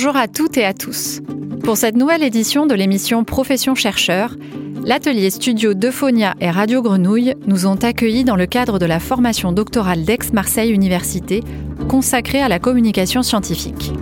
[0.00, 1.22] Bonjour à toutes et à tous.
[1.64, 4.36] Pour cette nouvelle édition de l'émission Profession chercheur,
[4.84, 9.50] l'atelier studio d'Euphonia et Radio Grenouille nous ont accueillis dans le cadre de la formation
[9.50, 11.42] doctorale d'Aix-Marseille Université
[11.88, 13.92] consacrée à la communication scientifique.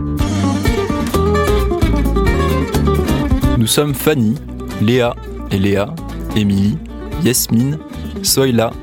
[3.56, 4.34] Nous sommes Fanny,
[4.82, 5.16] Léa
[5.50, 5.94] et Léa,
[6.36, 6.76] Émilie,
[7.24, 7.78] Yasmine,
[8.22, 8.74] Soyla,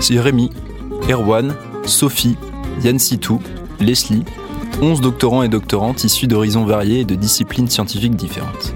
[0.00, 0.50] Jérémy,
[1.10, 1.54] Erwan,
[1.84, 2.38] Sophie,
[2.82, 3.38] Yann Sitou,
[3.80, 4.24] Leslie,
[4.82, 8.74] 11 doctorants et doctorantes issus d'horizons variés et de disciplines scientifiques différentes.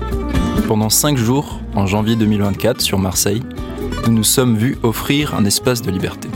[0.67, 3.43] Pendant 5 jours, en janvier 2024, sur Marseille,
[4.07, 6.29] nous nous sommes vus offrir un espace de liberté.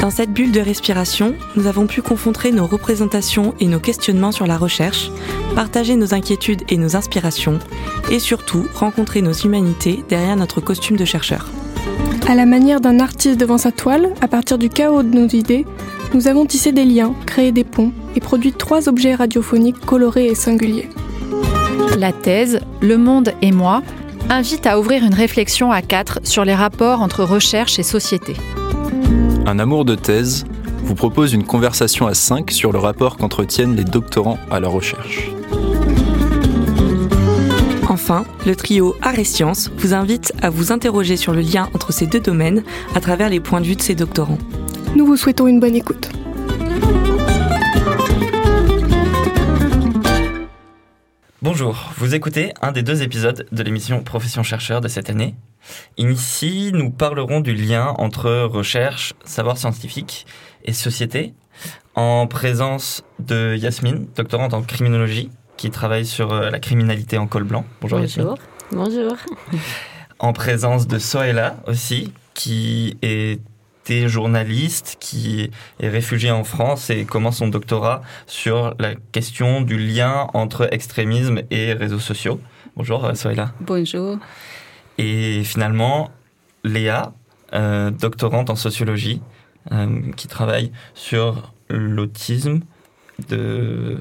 [0.00, 4.46] Dans cette bulle de respiration, nous avons pu confronter nos représentations et nos questionnements sur
[4.46, 5.10] la recherche,
[5.54, 7.58] partager nos inquiétudes et nos inspirations,
[8.10, 11.50] et surtout rencontrer nos humanités derrière notre costume de chercheur.
[12.28, 15.66] À la manière d'un artiste devant sa toile, à partir du chaos de nos idées,
[16.14, 20.34] nous avons tissé des liens, créé des ponts et produit trois objets radiophoniques colorés et
[20.34, 20.88] singuliers.
[21.98, 23.82] La thèse Le monde et moi
[24.30, 28.34] invite à ouvrir une réflexion à quatre sur les rapports entre recherche et société.
[29.46, 30.44] Un amour de thèse
[30.82, 35.30] vous propose une conversation à cinq sur le rapport qu'entretiennent les doctorants à la recherche.
[37.88, 41.92] Enfin, le trio Art et Sciences vous invite à vous interroger sur le lien entre
[41.92, 42.62] ces deux domaines
[42.94, 44.38] à travers les points de vue de ces doctorants.
[44.96, 46.08] Nous vous souhaitons une bonne écoute.
[51.40, 55.34] Bonjour, vous écoutez un des deux épisodes de l'émission Profession chercheur de cette année.
[55.96, 60.26] Ici, nous parlerons du lien entre recherche, savoir scientifique
[60.64, 61.34] et société,
[61.94, 67.44] en présence de Yasmine, doctorante en criminologie, qui travaille sur euh, la criminalité en col
[67.44, 67.64] blanc.
[67.80, 68.38] Bonjour, Bonjour.
[68.72, 69.16] Bonjour.
[70.18, 73.40] En présence de Soela aussi, qui est
[74.06, 75.50] journaliste qui
[75.80, 81.42] est réfugié en France et commence son doctorat sur la question du lien entre extrémisme
[81.50, 82.40] et réseaux sociaux.
[82.76, 83.52] Bonjour, euh, Soyla.
[83.60, 84.18] Bonjour.
[84.98, 86.10] Et finalement,
[86.64, 87.12] Léa,
[87.54, 89.20] euh, doctorante en sociologie,
[89.72, 92.60] euh, qui travaille sur l'autisme
[93.28, 93.98] de...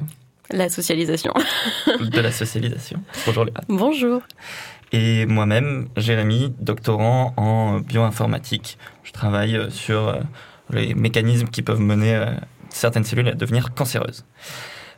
[0.52, 1.34] La socialisation.
[2.00, 3.02] de la socialisation.
[3.26, 3.62] Bonjour Léa.
[3.68, 4.22] Bonjour.
[4.92, 8.78] Et moi-même, Jérémy, doctorant en bioinformatique.
[9.04, 10.20] Je travaille euh, sur euh,
[10.70, 12.32] les mécanismes qui peuvent mener euh,
[12.70, 14.26] certaines cellules à devenir cancéreuses.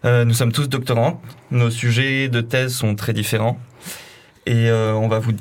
[0.03, 3.59] nous sommes tous doctorants, nos sujets de thèse sont très différents
[4.45, 5.33] et on va vous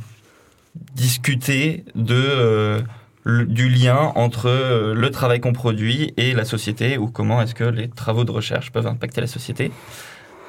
[0.94, 2.82] discuter de,
[3.24, 4.50] du lien entre
[4.94, 8.70] le travail qu'on produit et la société ou comment est-ce que les travaux de recherche
[8.70, 9.72] peuvent impacter la société.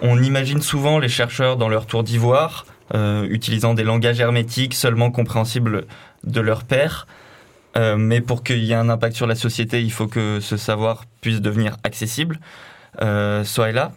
[0.01, 2.65] On imagine souvent les chercheurs dans leur tour d'ivoire
[2.95, 5.85] euh, utilisant des langages hermétiques seulement compréhensibles
[6.23, 7.05] de leur père.
[7.77, 10.57] Euh, mais pour qu'il y ait un impact sur la société, il faut que ce
[10.57, 12.39] savoir puisse devenir accessible.
[13.01, 13.91] Euh, là,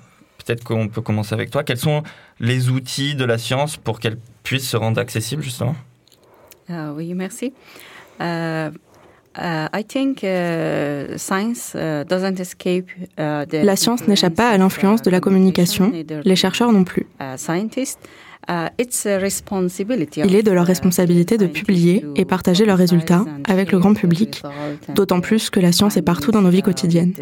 [0.44, 1.64] peut-être qu'on peut commencer avec toi.
[1.64, 2.02] Quels sont
[2.38, 5.74] les outils de la science pour qu'elle puisse se rendre accessible, justement?
[6.68, 7.54] Ah Oui, merci.
[8.20, 8.70] Uh,
[9.72, 10.18] I think,
[11.16, 15.90] science, doesn't escape, la science n'échappe pas à l'influence de la communication,
[16.24, 17.06] les chercheurs non plus.
[18.48, 18.68] Uh,
[20.16, 24.42] Il est de leur responsabilité de publier et partager leurs résultats avec le grand public,
[24.94, 27.12] d'autant plus que la science est partout dans nos vies quotidiennes.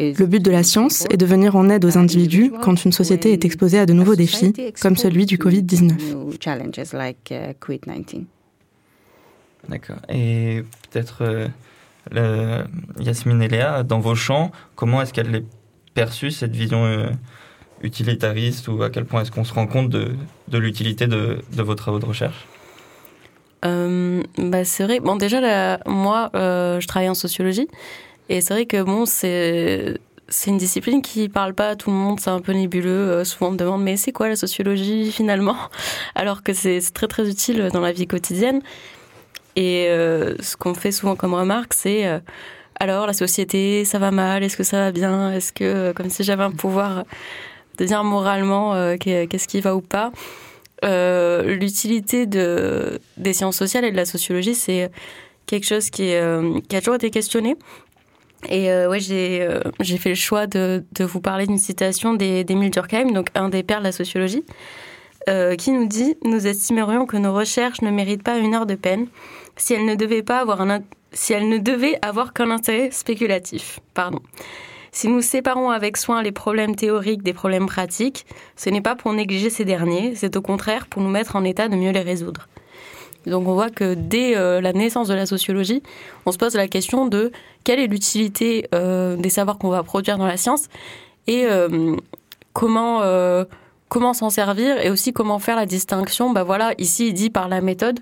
[0.00, 3.32] Le but de la science est de venir en aide aux individus quand une société
[3.32, 5.94] est exposée à de nouveaux défis, comme celui du Covid-19.
[9.68, 9.96] D'accord.
[10.08, 11.48] Et peut-être
[12.16, 12.64] euh,
[12.98, 15.44] Yasmine et Léa, dans vos champs, comment est-ce qu'elle est
[15.94, 17.08] perçue, cette vision euh,
[17.82, 20.16] utilitariste, ou à quel point est-ce qu'on se rend compte de,
[20.52, 22.46] l'utilité de, de, vos travaux de recherche?
[23.64, 25.00] Euh, bah c'est vrai.
[25.00, 27.68] Bon, déjà, moi, je travaille en sociologie,
[28.28, 29.98] et c'est vrai que bon, c'est
[30.30, 33.24] c'est une discipline qui parle pas à tout le monde, c'est un peu nébuleux.
[33.24, 35.56] souvent on me demande mais c'est quoi la sociologie finalement?
[36.14, 38.60] Alors que c'est très très utile dans la vie quotidienne.
[39.56, 42.20] Et euh, ce qu'on fait souvent comme remarque, c'est euh,
[42.80, 46.10] alors la société, ça va mal Est-ce que ça va bien Est-ce que, euh, comme
[46.10, 47.04] si j'avais un pouvoir
[47.78, 50.12] de dire moralement qu'est-ce qui va ou pas
[50.82, 54.90] L'utilité de, des sciences sociales et de la sociologie, c'est
[55.46, 56.12] quelque chose qui,
[56.68, 57.56] qui a toujours été questionné.
[58.48, 59.46] Et ouais, j'ai
[59.78, 63.62] j'ai fait le choix de, de vous parler d'une citation d'Émile Durkheim, donc un des
[63.62, 64.44] pères de la sociologie,
[65.26, 69.06] qui nous dit Nous estimerions que nos recherches ne méritent pas une heure de peine
[69.56, 70.80] si elle ne devait pas avoir un
[71.12, 73.80] si elle ne devait avoir qu'un intérêt spéculatif.
[73.94, 74.20] Pardon.
[74.92, 78.26] Si nous séparons avec soin les problèmes théoriques des problèmes pratiques,
[78.56, 81.68] ce n'est pas pour négliger ces derniers, c'est au contraire pour nous mettre en état
[81.68, 82.48] de mieux les résoudre.
[83.26, 85.82] Donc on voit que dès euh, la naissance de la sociologie,
[86.24, 87.30] on se pose la question de
[87.64, 90.68] quelle est l'utilité euh, des savoirs qu'on va produire dans la science
[91.26, 91.94] et euh,
[92.54, 93.02] comment
[93.88, 96.30] comment s'en servir et aussi comment faire la distinction.
[96.30, 98.00] Bah voilà, ici il dit par la méthode.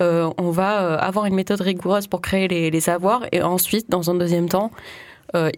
[0.00, 4.48] on va avoir une méthode rigoureuse pour créer les, savoirs et ensuite, dans un deuxième
[4.48, 4.70] temps,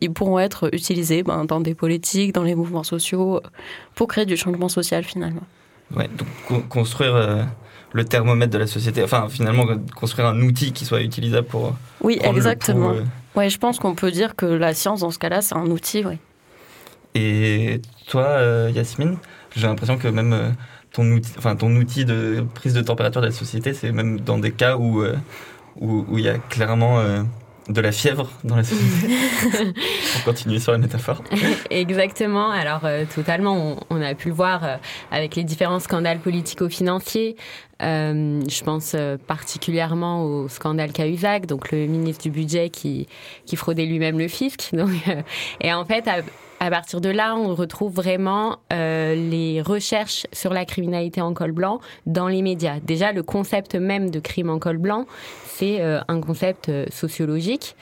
[0.01, 3.41] ils pourront être utilisés ben, dans des politiques, dans les mouvements sociaux,
[3.95, 5.47] pour créer du changement social finalement.
[5.97, 6.09] Ouais,
[6.49, 7.47] donc construire
[7.93, 9.03] le thermomètre de la société.
[9.03, 9.65] Enfin, finalement,
[9.95, 11.75] construire un outil qui soit utilisable pour.
[12.01, 12.91] Oui, exactement.
[12.91, 13.03] Euh.
[13.35, 16.05] Ouais, je pense qu'on peut dire que la science, dans ce cas-là, c'est un outil,
[16.05, 16.19] oui.
[17.15, 19.19] Et toi, euh, Yasmine,
[19.57, 20.51] j'ai l'impression que même euh,
[20.93, 24.39] ton, outil, enfin, ton outil de prise de température de la société, c'est même dans
[24.39, 25.05] des cas où
[25.81, 27.01] où il y a clairement
[27.69, 29.15] de la fièvre dans la société.
[30.13, 31.23] Pour continuer sur la métaphore.
[31.71, 32.51] Exactement.
[32.51, 34.77] Alors, euh, totalement, on, a pu le voir euh,
[35.11, 37.37] avec les différents scandales politico-financiers.
[37.83, 38.95] Euh, je pense
[39.27, 43.09] particulièrement au scandale Cahuzac, donc le ministre du Budget qui,
[43.45, 44.71] qui fraudait lui-même le fisc.
[44.73, 44.91] Donc,
[45.61, 46.19] et en fait, à
[46.71, 51.81] partir de là, on retrouve vraiment euh, les recherches sur la criminalité en col blanc
[52.07, 52.79] dans les médias.
[52.81, 55.07] Déjà, le concept même de crime en col blanc,
[55.47, 57.77] c'est euh, un concept euh, sociologique,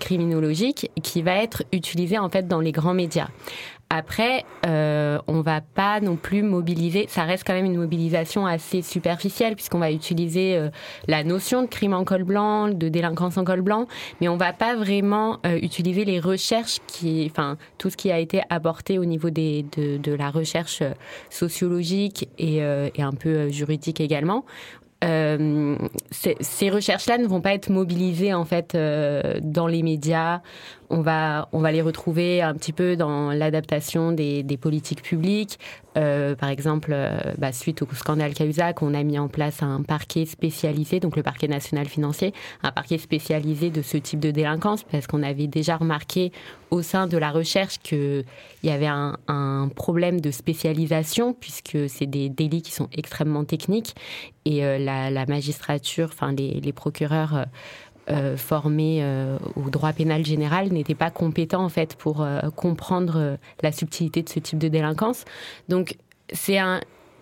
[0.00, 3.28] criminologique, qui va être utilisé en fait dans les grands médias.
[3.90, 7.06] Après, euh, on va pas non plus mobiliser.
[7.08, 10.68] Ça reste quand même une mobilisation assez superficielle puisqu'on va utiliser euh,
[11.06, 13.86] la notion de crime en col blanc, de délinquance en col blanc,
[14.20, 18.18] mais on va pas vraiment euh, utiliser les recherches qui, enfin, tout ce qui a
[18.18, 20.82] été apporté au niveau des, de, de la recherche
[21.30, 24.44] sociologique et, euh, et un peu juridique également.
[25.04, 25.76] Euh,
[26.10, 30.40] ces recherches-là ne vont pas être mobilisées en fait euh, dans les médias
[30.90, 35.58] on va, on va les retrouver un petit peu dans l'adaptation des, des, politiques publiques.
[35.96, 39.82] Euh, par exemple, euh, bah, suite au scandale Cahuzac, on a mis en place un
[39.82, 42.32] parquet spécialisé, donc le parquet national financier,
[42.62, 46.32] un parquet spécialisé de ce type de délinquance, parce qu'on avait déjà remarqué
[46.70, 48.24] au sein de la recherche qu'il
[48.62, 53.94] y avait un, un, problème de spécialisation, puisque c'est des délits qui sont extrêmement techniques,
[54.44, 57.44] et euh, la, la, magistrature, enfin les, les procureurs euh,
[58.36, 63.72] formés euh, au droit pénal général n'étaient pas compétents en fait pour euh, comprendre la
[63.72, 65.24] subtilité de ce type de délinquance.
[65.68, 65.96] Donc
[66.32, 66.80] c'est un,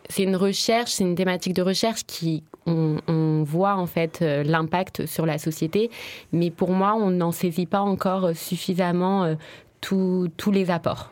[0.09, 5.25] c'est une recherche, c'est une thématique de recherche qui on, voit en fait l'impact sur
[5.25, 5.89] la société,
[6.33, 9.37] mais pour moi on n'en saisit pas encore suffisamment
[9.81, 11.11] tous les apports.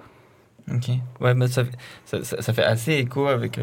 [0.68, 1.64] Ok, ouais, ça,
[2.24, 3.60] ça, fait assez écho avec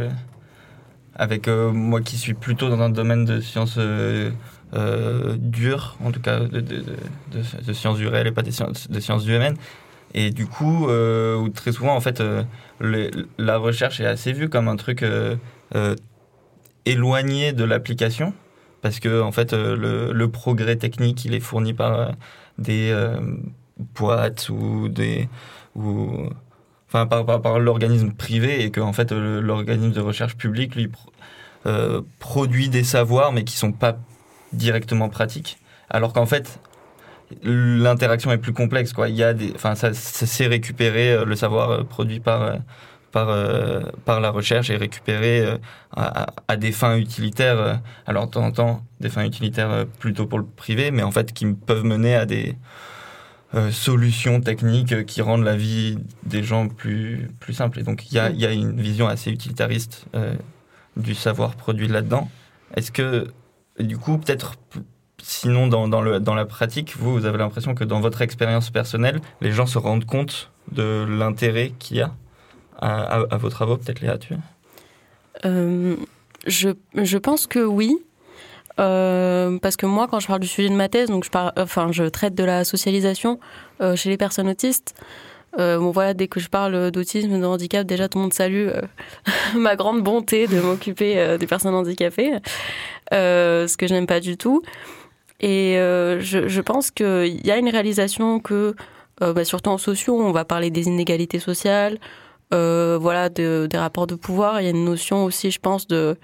[1.16, 4.32] avec moi qui suis plutôt dans un domaine de sciences euh,
[4.74, 9.58] dures, en tout cas de, sciences du réel et pas des sciences, de sciences humaines.
[10.14, 12.44] Et du coup, euh, très souvent, en fait, euh,
[13.38, 15.36] la recherche est assez vue comme un truc euh,
[15.76, 15.96] euh,
[16.86, 18.34] éloigné de l'application,
[18.82, 22.12] parce que en fait, le, progrès technique, il est fourni par
[22.58, 22.94] des
[23.96, 25.30] boîtes ou des
[25.76, 26.30] ou
[26.88, 30.90] enfin par, par, l'organisme privé, et que en fait, l'organisme de recherche public lui
[32.20, 33.98] produit des savoirs, mais qui sont pas
[34.54, 35.58] directement pratique.
[35.90, 36.60] Alors qu'en fait,
[37.44, 38.94] l'interaction est plus complexe.
[38.94, 39.10] Quoi.
[39.10, 42.56] Il y a enfin, ça, c'est récupéré, euh, le savoir euh, produit par, euh,
[43.12, 43.28] par,
[44.06, 45.46] par la recherche et récupéré
[45.92, 47.82] à, des fins utilitaires.
[48.06, 51.34] Alors, de temps en temps, des fins utilitaires plutôt pour le privé, mais en fait,
[51.34, 52.56] qui peuvent mener à des
[53.70, 57.82] solutions techniques qui rendent la vie des gens plus, plus simple.
[57.82, 60.06] Et donc, il y a, y a une vision assez utilitariste
[60.96, 62.30] du savoir produit là-dedans.
[62.78, 63.28] Est-ce que
[63.84, 64.56] du coup, peut-être,
[65.22, 68.70] sinon, dans, dans, le, dans la pratique, vous, vous avez l'impression que dans votre expérience
[68.70, 72.14] personnelle, les gens se rendent compte de l'intérêt qu'il y a
[72.80, 74.34] à, vos travaux Peut-être, Léa, tu
[75.46, 75.96] euh,
[76.48, 77.98] je, je pense que oui.
[78.80, 81.92] Euh, parce que moi, quand je parle du sujet de ma thèse, donc je, enfin,
[81.92, 83.40] je traite de la socialisation
[83.82, 84.96] euh, chez les personnes autistes.
[85.60, 88.70] Euh, bon voilà, dès que je parle d'autisme, de handicap, déjà tout le monde salue
[88.70, 88.82] euh,
[89.56, 92.34] ma grande bonté de m'occuper euh, des personnes handicapées,
[93.12, 94.62] ce que je n'aime pas du tout.
[95.42, 98.76] Et je, je, pense qu'il y a une réalisation que,
[99.20, 101.98] bah, surtout en sociaux, on va parler des inégalités sociales,
[102.52, 104.62] voilà, de, des rapports de pouvoir.
[104.62, 106.16] Il y a une notion aussi, je pense, de,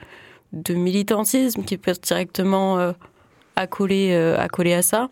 [0.54, 2.94] de militantisme qui peut être directement
[3.56, 5.10] accolée, accolé à ça.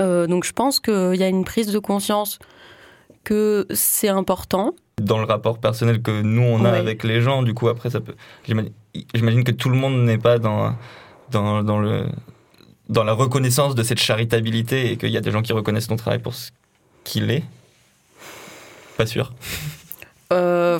[0.00, 2.38] donc je pense qu'il y a une prise de conscience
[3.28, 4.74] que c'est important.
[5.00, 8.00] Dans le rapport personnel que nous on a avec les gens, du coup après ça
[8.00, 8.14] peut.
[8.46, 10.74] J'imagine que tout le monde n'est pas dans,
[11.30, 12.06] dans, dans, le,
[12.88, 15.96] dans la reconnaissance de cette charitabilité et qu'il y a des gens qui reconnaissent ton
[15.96, 16.50] travail pour ce
[17.04, 17.44] qu'il est.
[18.96, 19.32] Pas sûr.
[20.32, 20.78] Euh,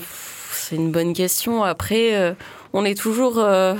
[0.52, 1.62] c'est une bonne question.
[1.62, 2.32] Après, euh,
[2.72, 3.38] on est toujours.
[3.38, 3.74] euh,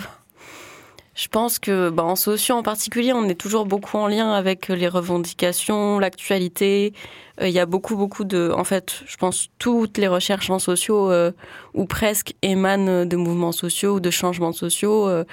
[1.18, 4.68] je pense que, bah, en socio en particulier, on est toujours beaucoup en lien avec
[4.68, 6.92] les revendications, l'actualité.
[7.40, 8.52] Euh, Il y a beaucoup, beaucoup de.
[8.56, 11.32] En fait, je pense toutes les recherches en sociaux, euh,
[11.74, 15.24] ou presque, émanent de mouvements sociaux ou de changements sociaux, euh,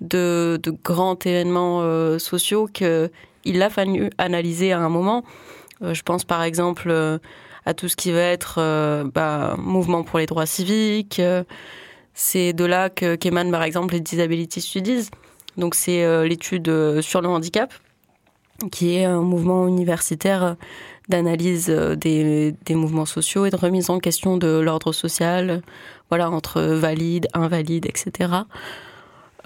[0.00, 5.22] de, de grands événements euh, sociaux qu'il a fallu analyser à un moment.
[5.82, 7.18] Euh, je pense par exemple euh,
[7.66, 11.22] à tout ce qui va être euh, bah, mouvement pour les droits civiques.
[12.20, 15.08] C'est de là que qu'émanent par exemple les Disability Studies.
[15.56, 17.72] Donc c'est euh, l'étude euh, sur le handicap,
[18.70, 20.54] qui est un mouvement universitaire euh,
[21.08, 25.62] d'analyse des, des mouvements sociaux et de remise en question de l'ordre social,
[26.10, 28.30] voilà, entre valides, invalides, etc.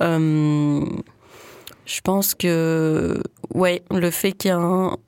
[0.01, 0.81] Je
[2.03, 3.23] pense que,
[3.55, 4.99] ouais, le fait qu'il y a un,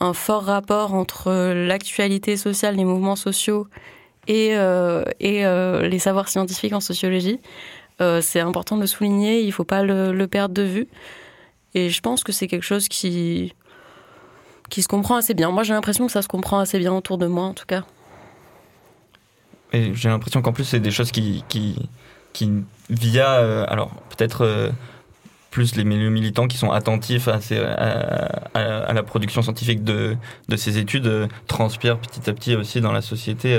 [0.00, 3.66] un fort rapport entre l'actualité sociale, les mouvements sociaux
[4.28, 7.40] et, euh, euh, les savoirs scientifiques en sociologie,
[8.00, 10.88] euh, c'est important de le souligner, il ne faut pas le, perdre de vue.
[11.74, 13.54] Et je pense que c'est quelque chose qui,
[14.70, 15.50] qui se comprend assez bien.
[15.50, 17.84] Moi, j'ai l'impression que ça se comprend assez bien autour de moi, en tout cas.
[19.72, 22.52] Et j'ai l'impression qu'en plus, c'est des choses qui, qui,
[22.88, 24.72] via, alors peut-être
[25.50, 27.38] plus les milieux militants qui sont attentifs à,
[28.54, 30.16] à, la production scientifique de,
[30.48, 33.58] de ces études, euh, transpirent petit à petit aussi dans la société,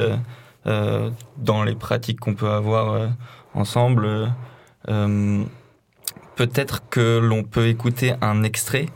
[0.66, 3.08] dans les pratiques qu'on peut avoir euh,
[3.54, 4.06] ensemble.
[4.06, 4.28] euh,
[4.90, 5.44] euh,
[6.36, 8.88] peut-être que l'on peut écouter un extrait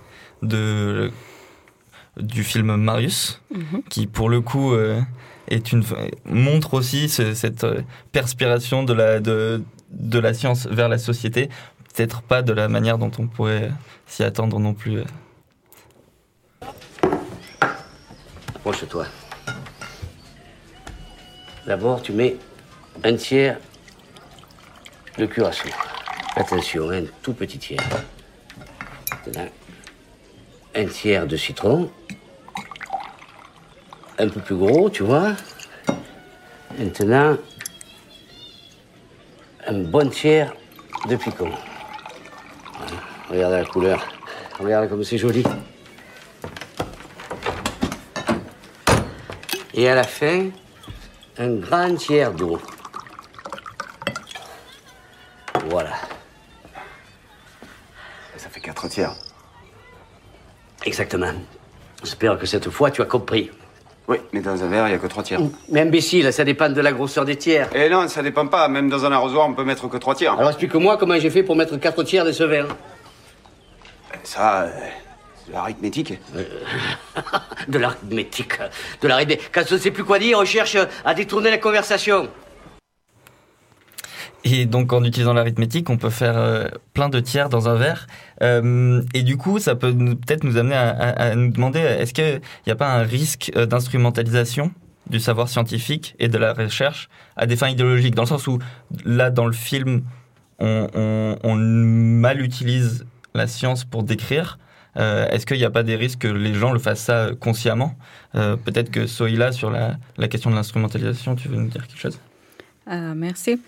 [0.42, 1.12] de,
[2.18, 3.42] du film Marius
[3.90, 5.02] qui pour le coup euh,
[5.50, 5.84] est une
[6.26, 7.82] montre aussi ce- cette euh,
[8.14, 11.50] perspiration de la de, de la science vers la société
[11.94, 13.72] peut-être pas de la manière dont on pourrait
[14.08, 15.04] s'y attendre non plus euh.
[18.56, 19.06] Approche-toi.
[21.66, 22.36] D'abord, tu mets
[23.04, 23.58] un tiers
[25.18, 25.70] de curaçao.
[26.36, 27.80] Attention, un tout petit tiers.
[29.26, 29.48] Maintenant,
[30.76, 31.90] un tiers de citron.
[34.20, 35.34] Un peu plus gros, tu vois.
[36.78, 37.38] Maintenant,
[39.68, 40.54] un bon tiers
[41.08, 41.52] de picon.
[43.30, 44.06] Regarde la couleur.
[44.60, 45.44] Regarde comme c'est joli.
[49.74, 50.50] Et à la fin,
[51.38, 52.60] un grand tiers d'eau.
[55.70, 55.94] Voilà.
[58.38, 59.14] Ça fait 4 tiers.
[60.86, 61.32] Exactement.
[62.04, 63.50] J'espère que cette fois tu as compris.
[64.08, 65.40] Oui, mais dans un verre, il n'y a que 3 tiers.
[65.70, 67.74] Mais imbécile, ça dépend de la grosseur des tiers.
[67.74, 68.68] Et non, ça dépend pas.
[68.68, 70.34] Même dans un arrosoir, on peut mettre que 3 tiers.
[70.34, 72.68] Alors explique-moi comment j'ai fait pour mettre 4 tiers de ce verre.
[74.24, 74.70] Ça, euh,
[75.48, 76.20] de l'arithmétique.
[77.68, 78.54] De l'arithmétique.
[79.02, 79.50] De l'arithmétique.
[79.52, 82.30] Quand on ne sait plus quoi dire, on cherche à détourner la conversation.
[84.46, 88.08] et donc en utilisant l'arithmétique on peut faire euh, plein de tiers dans un verre
[88.42, 92.14] Euh, et du coup ça peut peut-être nous amener à, à- à nous demander est-ce
[92.14, 94.72] qu'il n'y a pas un risque euh, d'instrumentalisation
[95.10, 97.08] du savoir scientifique et de la recherche
[97.38, 98.16] à des fins idéologiques?
[98.16, 98.60] Dans le sens où
[99.06, 100.04] là dans le film
[100.60, 104.58] on, on- on mal utilise la science pour décrire
[104.98, 107.96] Euh, Est-ce qu'il n'y a pas des risques que les gens le fassent ça consciemment
[108.36, 112.00] Euh, Peut-être que Soïla, sur la, la question de l'instrumentalisation, tu veux nous dire quelque
[112.00, 112.20] chose?
[112.88, 113.60] Uh, merci.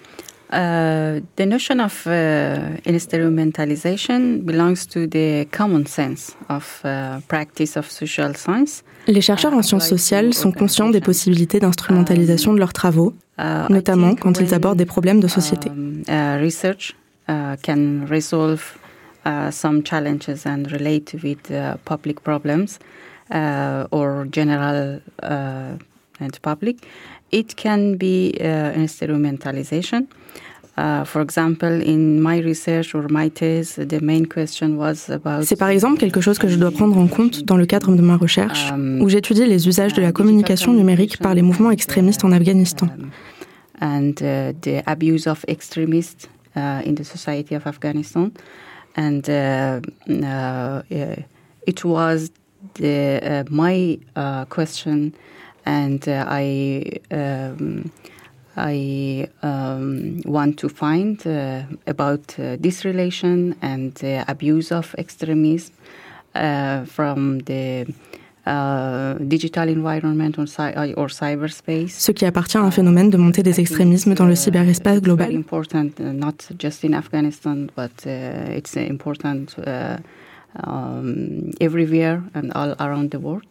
[0.53, 7.89] Uh, the notion of uh, instrumentalization belongs to the common sense of uh, practice of
[7.89, 8.83] social science.
[9.07, 13.13] Les chercheurs en sciences sociales sont conscients des possibilités d'instrumentalisation de leurs travaux,
[13.69, 15.69] notamment quand ils when, abordent des problèmes de société.
[15.69, 16.95] um, uh, research
[17.27, 18.84] uh, can resolve uh,
[19.51, 22.79] some challenges and relate with uh, public problems
[23.31, 25.77] uh, or general uh,
[26.19, 26.77] and public.
[27.31, 30.07] It can be uh, instrumentalization.
[30.77, 35.45] Uh, for example, in my research or my these, the main question was about.
[35.45, 38.01] C'est par exemple quelque chose que je dois prendre en compte dans le cadre de
[38.01, 42.33] ma recherche, où j'étudie les usages de la communication numérique par les mouvements extrémistes en
[42.33, 42.87] Afghanistan.
[42.87, 43.11] um,
[43.81, 48.31] and uh, the abuse of extremists uh, in the society of Afghanistan.
[48.95, 51.15] And uh, uh, uh,
[51.67, 52.31] it was
[52.75, 53.99] the, my
[54.49, 55.15] question,
[55.65, 56.99] and I.
[57.11, 57.91] Um,
[58.57, 65.75] I um, want to find uh, about uh, this relation and abuse of extremism
[66.85, 67.93] from the
[68.47, 71.89] uh, digital environment or, cy- or cyberspace.
[71.97, 75.31] Ce qui appartient à un phénomène de montée des extrémismes dans le cyberespace Very global.
[75.35, 79.97] important, uh, not just in Afghanistan, but uh, it's important uh,
[80.65, 83.43] um, everywhere and all around the world.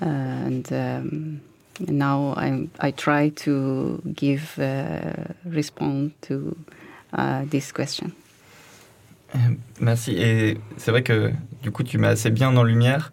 [0.00, 1.40] and um,
[1.88, 6.56] now I'm, I try to give uh, response to
[7.16, 8.10] uh, this question.
[9.80, 10.12] Merci.
[10.12, 13.12] Et c'est vrai que du coup, tu mets assez bien en lumière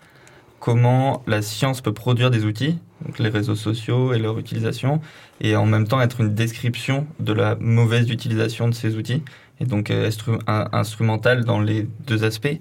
[0.62, 5.01] comment la science peut produire des outils, donc les réseaux sociaux et leur utilisation,
[5.41, 9.24] et en même temps être une description de la mauvaise utilisation de ces outils,
[9.60, 12.60] et donc être instrumental dans les deux aspects.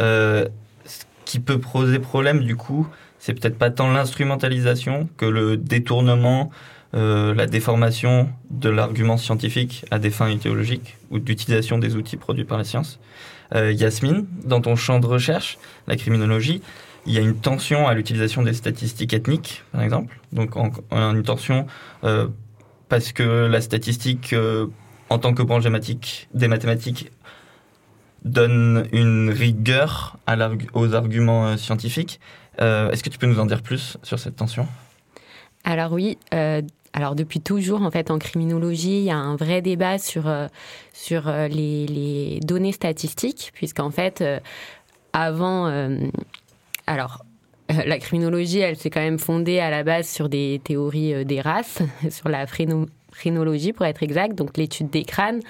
[0.00, 0.46] Euh,
[0.86, 2.86] ce qui peut poser problème, du coup,
[3.18, 6.50] c'est peut-être pas tant l'instrumentalisation que le détournement,
[6.94, 12.44] euh, la déformation de l'argument scientifique à des fins idéologiques ou d'utilisation des outils produits
[12.44, 13.00] par la science.
[13.54, 15.58] Euh, Yasmine, dans ton champ de recherche,
[15.88, 16.62] la criminologie,
[17.06, 20.20] il y a une tension à l'utilisation des statistiques ethniques, par exemple.
[20.32, 20.54] Donc,
[20.90, 21.66] une tension
[22.04, 22.28] euh,
[22.88, 24.66] parce que la statistique, euh,
[25.10, 27.10] en tant que branche des mathématiques,
[28.24, 30.16] donne une rigueur
[30.74, 32.20] aux arguments euh, scientifiques.
[32.58, 34.68] Est-ce que tu peux nous en dire plus sur cette tension?
[35.64, 36.18] Alors oui,
[36.92, 40.30] alors depuis toujours, en fait, en criminologie, il y a un vrai débat sur,
[40.92, 44.22] sur les, données statistiques, puisqu'en fait,
[45.12, 45.88] avant,
[46.86, 47.24] alors,
[47.70, 51.24] euh, la criminologie, elle s'est quand même fondée à la base sur des théories euh,
[51.24, 55.40] des races, sur la phrénologie pour être exact, donc l'étude des crânes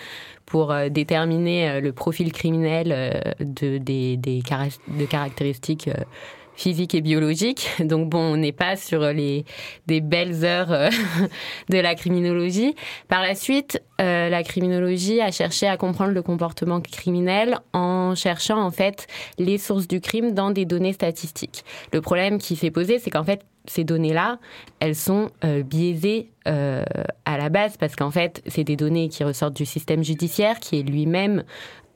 [0.46, 5.88] pour euh, déterminer le profil criminel de, des, des, de caractéristiques
[6.54, 7.68] physique et biologique.
[7.80, 9.44] Donc bon, on n'est pas sur les
[9.86, 10.90] des belles heures euh,
[11.68, 12.74] de la criminologie.
[13.08, 18.62] Par la suite, euh, la criminologie a cherché à comprendre le comportement criminel en cherchant
[18.62, 19.06] en fait
[19.38, 21.64] les sources du crime dans des données statistiques.
[21.92, 24.40] Le problème qui s'est posé, c'est qu'en fait ces données-là,
[24.80, 29.54] elles sont euh, biaisées à la base parce qu'en fait, c'est des données qui ressortent
[29.54, 31.44] du système judiciaire qui est lui-même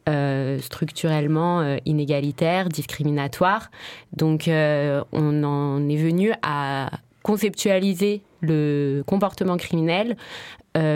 [0.09, 3.73] euh, structurellement euh, inégalitaire, discriminatoire.
[4.13, 6.93] Donc euh, on en est venu à
[7.25, 10.17] conceptualiser le comportement criminel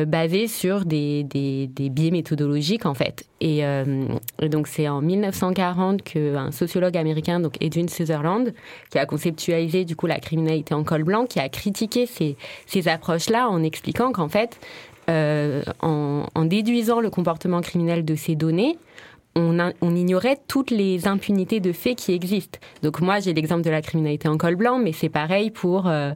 [0.06, 3.24] basé sur des, des, biais méthodologiques en fait.
[3.40, 3.62] Et,
[4.42, 8.52] donc c'est en 1940 qu'un sociologue américain, donc Edwin Sutherland,
[8.90, 12.88] qui a conceptualisé du coup la criminalité en col blanc, qui a critiqué ces, ces
[12.88, 14.60] approches-là en expliquant qu'en fait,
[15.08, 18.76] en, en, déduisant le comportement criminel de ces données,
[19.36, 22.58] on, ignorait toutes les impunités de faits qui existent.
[22.82, 26.12] Donc moi, j'ai l'exemple de la criminalité en col blanc, mais c'est pareil pour euh,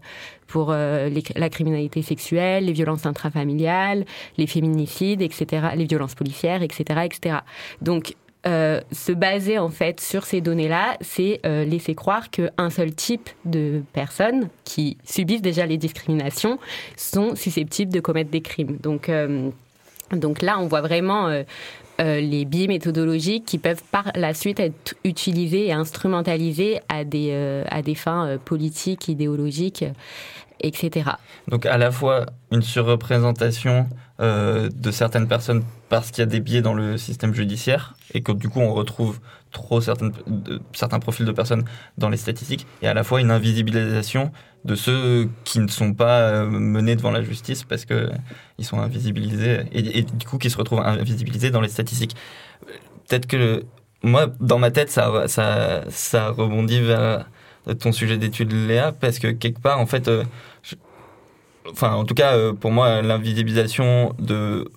[0.46, 4.04] pour euh, la criminalité sexuelle, les violences intrafamiliales,
[4.36, 7.36] les féminicides, etc., les violences policières, etc., etc.
[7.80, 8.14] Donc
[8.46, 13.82] euh, se baser en fait sur ces données-là, c'est laisser croire qu'un seul type de
[13.92, 16.58] personnes qui subissent déjà les discriminations
[16.96, 18.76] sont susceptibles de commettre des crimes.
[18.82, 19.10] Donc
[20.16, 21.30] donc là, on voit vraiment
[22.00, 27.28] euh, les biais méthodologiques qui peuvent par la suite être utilisés et instrumentalisés à des,
[27.30, 29.84] euh, à des fins euh, politiques, idéologiques,
[30.58, 31.10] etc.
[31.46, 33.86] Donc à la fois une surreprésentation
[34.20, 38.30] de certaines personnes parce qu'il y a des biais dans le système judiciaire et que
[38.30, 39.18] du coup on retrouve
[39.54, 40.12] trop certaines,
[40.74, 41.64] certains profils de personnes
[41.96, 44.30] dans les statistiques et à la fois une invisibilisation
[44.66, 48.10] de ceux qui ne sont pas euh, menés devant la justice parce que
[48.58, 52.16] ils sont invisibilisés et, du coup qui se retrouvent invisibilisés dans les statistiques.
[53.08, 53.64] Peut-être que
[54.02, 57.26] moi, dans ma tête, ça, ça, ça rebondit vers
[57.78, 60.24] ton sujet d'étude, Léa, parce que quelque part, en fait, euh,
[61.70, 64.70] enfin, en tout cas, euh, pour moi, l'invisibilisation de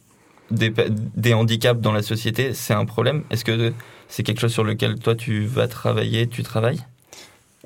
[0.52, 3.24] des, des, handicaps dans la société, c'est un problème?
[3.30, 3.74] Est-ce que
[4.08, 6.84] c'est quelque chose sur lequel toi tu vas travailler, tu travailles?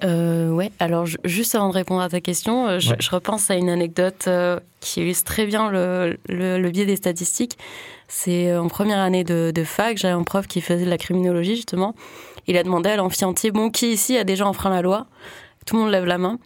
[0.04, 3.70] Euh, ouais, alors juste avant de répondre à ta question, euh, je, repense à une
[3.70, 7.58] anecdote euh, qui illustre très bien le, le, biais des statistiques.
[8.08, 10.98] C'est euh, en première année de, de fac, j'avais un prof qui faisait de la
[10.98, 11.94] criminologie justement.
[12.48, 15.06] Il a demandé à l'amphi entier, bon, qui ici a déjà enfreint la loi?
[15.68, 16.40] Tout le monde lève la main.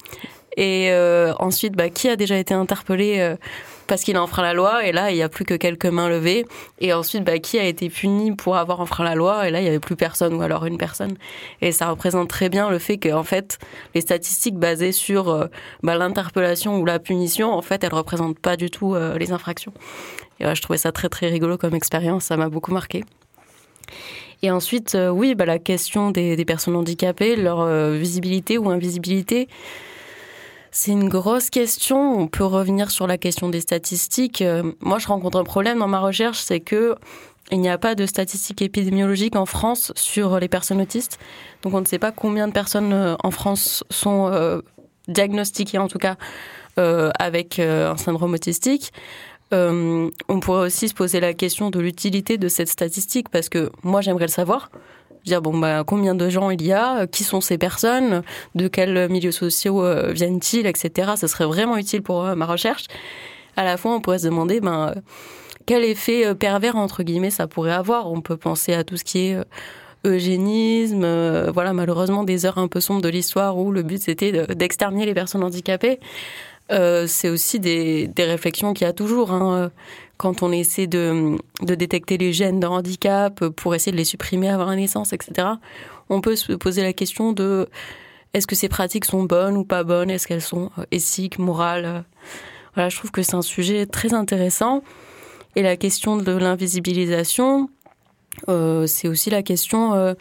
[0.58, 0.94] Et
[1.40, 3.36] ensuite, bah, qui a déjà été interpellé
[3.88, 6.10] parce qu'il a enfreint la loi, et là, il n'y a plus que quelques mains
[6.10, 6.46] levées.
[6.80, 9.64] Et ensuite, bah, qui a été puni pour avoir enfreint la loi, et là, il
[9.64, 11.16] n'y avait plus personne, ou alors une personne.
[11.62, 13.60] Et ça représente très bien le fait qu'en fait,
[13.94, 15.46] les statistiques basées sur euh,
[15.84, 19.74] bah, l'interpellation ou la punition, en fait, elles représentent pas du tout euh, les infractions.
[20.40, 23.04] Et je trouvais ça très, très rigolo comme expérience, ça m'a beaucoup marqué.
[24.42, 29.48] Et ensuite, euh, oui, bah, la question des, personnes handicapées, leur visibilité ou invisibilité,
[30.78, 32.20] c'est une grosse question.
[32.20, 34.42] On peut revenir sur la question des statistiques.
[34.42, 36.96] Euh, moi, je rencontre un problème dans ma recherche, c'est que
[37.50, 41.18] il n'y a pas de statistiques épidémiologiques en France sur les personnes autistes.
[41.62, 44.60] Donc, on ne sait pas combien de personnes euh, en France sont euh,
[45.08, 46.18] diagnostiquées, en tout cas,
[46.76, 48.92] avec un syndrome autistique.
[49.54, 54.02] on pourrait aussi se poser la question de l'utilité de cette statistique, parce que moi,
[54.02, 54.70] j'aimerais le savoir
[55.26, 58.24] dire bon bah combien de gens il y a, qui sont ces personnes,
[58.56, 61.14] de quels milieux sociaux viennent-ils, etc.
[61.18, 62.86] Ce serait vraiment utile pour ma recherche.
[63.56, 64.94] À la fois, on pourrait se demander ben
[65.66, 68.12] quel effet pervers entre guillemets ça pourrait avoir.
[68.12, 69.38] On peut penser à tout ce qui est
[70.06, 74.46] eugénisme, euh, voilà malheureusement des heures un peu sombres de l'histoire où le but c'était
[74.56, 76.00] d'exterminer les personnes handicapées.
[76.72, 79.72] Euh, c'est aussi des, réflexions qu'il y a toujours hein,
[80.18, 84.66] quand on essaie de, détecter les gènes de handicap pour essayer de les supprimer avant
[84.66, 85.48] la naissance, etc.
[86.10, 87.70] On peut se poser la question de
[88.34, 92.04] est-ce que ces pratiques sont bonnes ou pas bonnes, est-ce qu'elles sont euh, éthiques, morales?
[92.74, 94.84] Voilà, je trouve que c'est un sujet très intéressant.
[95.56, 97.70] Et la question de l'invisibilisation,
[98.50, 100.14] euh, c'est aussi la question euh,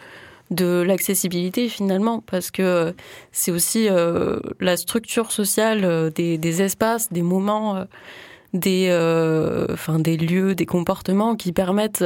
[0.55, 2.95] de l'accessibilité finalement, parce que
[3.33, 7.85] c'est aussi euh, la structure sociale des, espaces, des moments,
[8.53, 8.89] des,
[9.73, 12.05] enfin, des lieux, des comportements qui permettent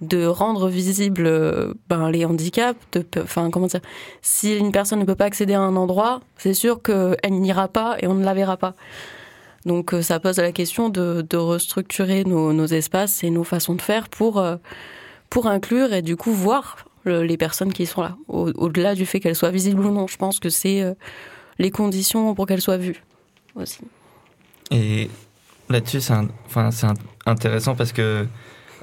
[0.00, 2.78] de rendre visibles ben, les handicaps.
[3.16, 3.80] enfin, comment dire
[4.22, 7.96] Si une personne ne peut pas accéder à un endroit, c'est sûr qu'elle n'ira pas
[8.00, 8.74] et on ne la verra pas.
[9.66, 14.08] Donc ça pose la question de, restructurer nos, nos, espaces et nos façons de faire
[14.08, 14.42] pour
[15.30, 19.36] pour inclure et du coup voir les personnes qui sont là, au-delà du fait qu'elles
[19.36, 20.06] soient visibles ou non.
[20.06, 20.94] Je pense que c'est euh,
[21.58, 23.02] les conditions pour qu'elles soient vues
[23.54, 23.80] aussi.
[24.70, 25.10] Et
[25.68, 26.14] là-dessus, c'est
[26.46, 26.70] enfin,
[27.26, 28.26] intéressant parce que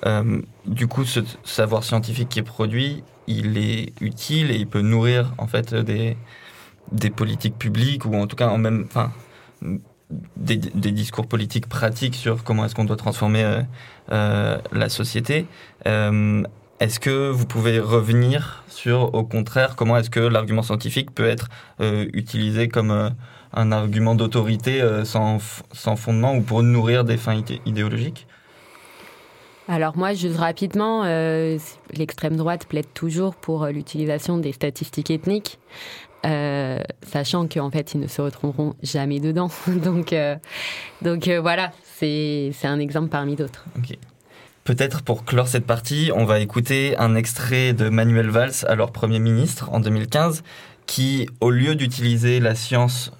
[0.05, 4.81] euh, du coup, ce savoir scientifique qui est produit, il est utile et il peut
[4.81, 6.17] nourrir en fait des,
[6.91, 9.11] des politiques publiques ou en tout cas en même, enfin,
[10.37, 13.63] des, des, discours politiques pratiques sur comment est-ce qu'on doit transformer
[14.11, 15.47] euh, la société.
[16.81, 21.27] Euh, est-ce que vous pouvez revenir sur, au contraire, comment est-ce que l'argument scientifique peut
[21.27, 21.49] être
[22.13, 23.13] utilisé comme
[23.53, 25.37] un argument d'autorité sans,
[25.71, 28.27] sans, fondement ou pour nourrir des fins idéologiques?
[29.67, 31.03] Alors moi, juste rapidement,
[31.93, 35.57] l'extrême droite plaide toujours pour l'utilisation des statistiques ethniques.
[36.25, 39.49] Euh, sachant qu'en fait, ils ne se retrouveront jamais dedans.
[39.67, 40.35] donc, euh,
[41.01, 43.65] donc euh, voilà, c'est un exemple parmi d'autres.
[44.65, 49.19] Peut-être pour clore cette partie, on va écouter un extrait de Manuel Valls, alors Premier
[49.19, 50.43] ministre en 2015,
[50.87, 53.11] qui, au lieu d'utiliser la science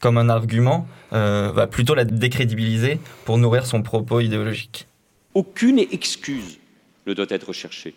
[0.00, 4.86] comme un argument, va plutôt la décrédibiliser pour nourrir son propos idéologique.
[5.32, 6.58] Aucune excuse
[7.06, 7.94] ne doit être cherchée.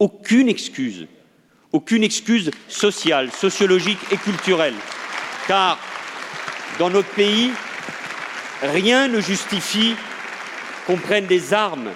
[0.00, 1.06] Aucune excuse
[1.72, 4.74] aucune excuse sociale, sociologique et culturelle.
[5.46, 5.78] Car
[6.78, 7.50] dans notre pays,
[8.62, 9.94] rien ne justifie
[10.86, 11.90] qu'on prenne des armes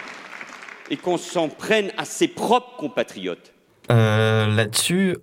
[0.90, 3.53] et qu'on s'en prenne à ses propres compatriotes.
[3.90, 5.16] Euh, là-dessus,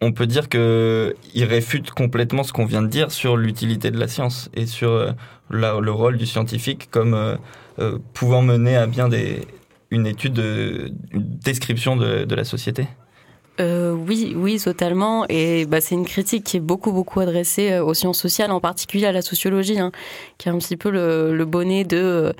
[0.00, 4.08] on peut dire qu'il réfute complètement ce qu'on vient de dire sur l'utilité de la
[4.08, 5.12] science et sur euh,
[5.50, 9.40] le rôle du scientifique comme euh, pouvant mener à bien des,
[9.90, 12.86] une étude, une description de la société.
[13.60, 15.24] Euh, oui, oui, totalement.
[15.28, 19.06] Et bah, c'est une critique qui est beaucoup, beaucoup adressée aux sciences sociales, en particulier
[19.06, 19.90] à la sociologie, hein,
[20.38, 22.34] qui est un petit peu le, bonnet de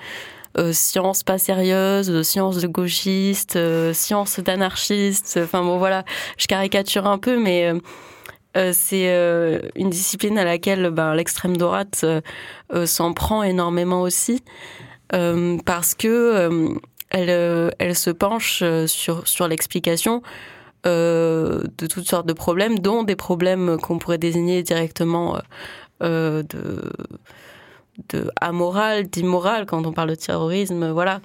[0.58, 3.58] euh, sciences pas sérieuses, sciences de gauchistes,
[3.92, 5.38] sciences d'anarchistes.
[5.42, 6.04] Enfin bon, voilà,
[6.36, 7.72] je caricature un peu, mais
[8.72, 9.06] c'est
[9.76, 12.04] une discipline à laquelle ben, l'extrême droite
[12.86, 14.42] s'en prend énormément aussi,
[15.10, 16.78] parce que
[17.10, 20.22] elle, se penche sur, l'explication
[20.86, 25.40] euh, de toutes sortes de problèmes, dont des problèmes qu'on pourrait désigner directement euh,
[26.02, 26.92] euh, de,
[28.10, 30.90] de amoral, d'immoral quand on parle de terrorisme.
[30.90, 31.20] Voilà,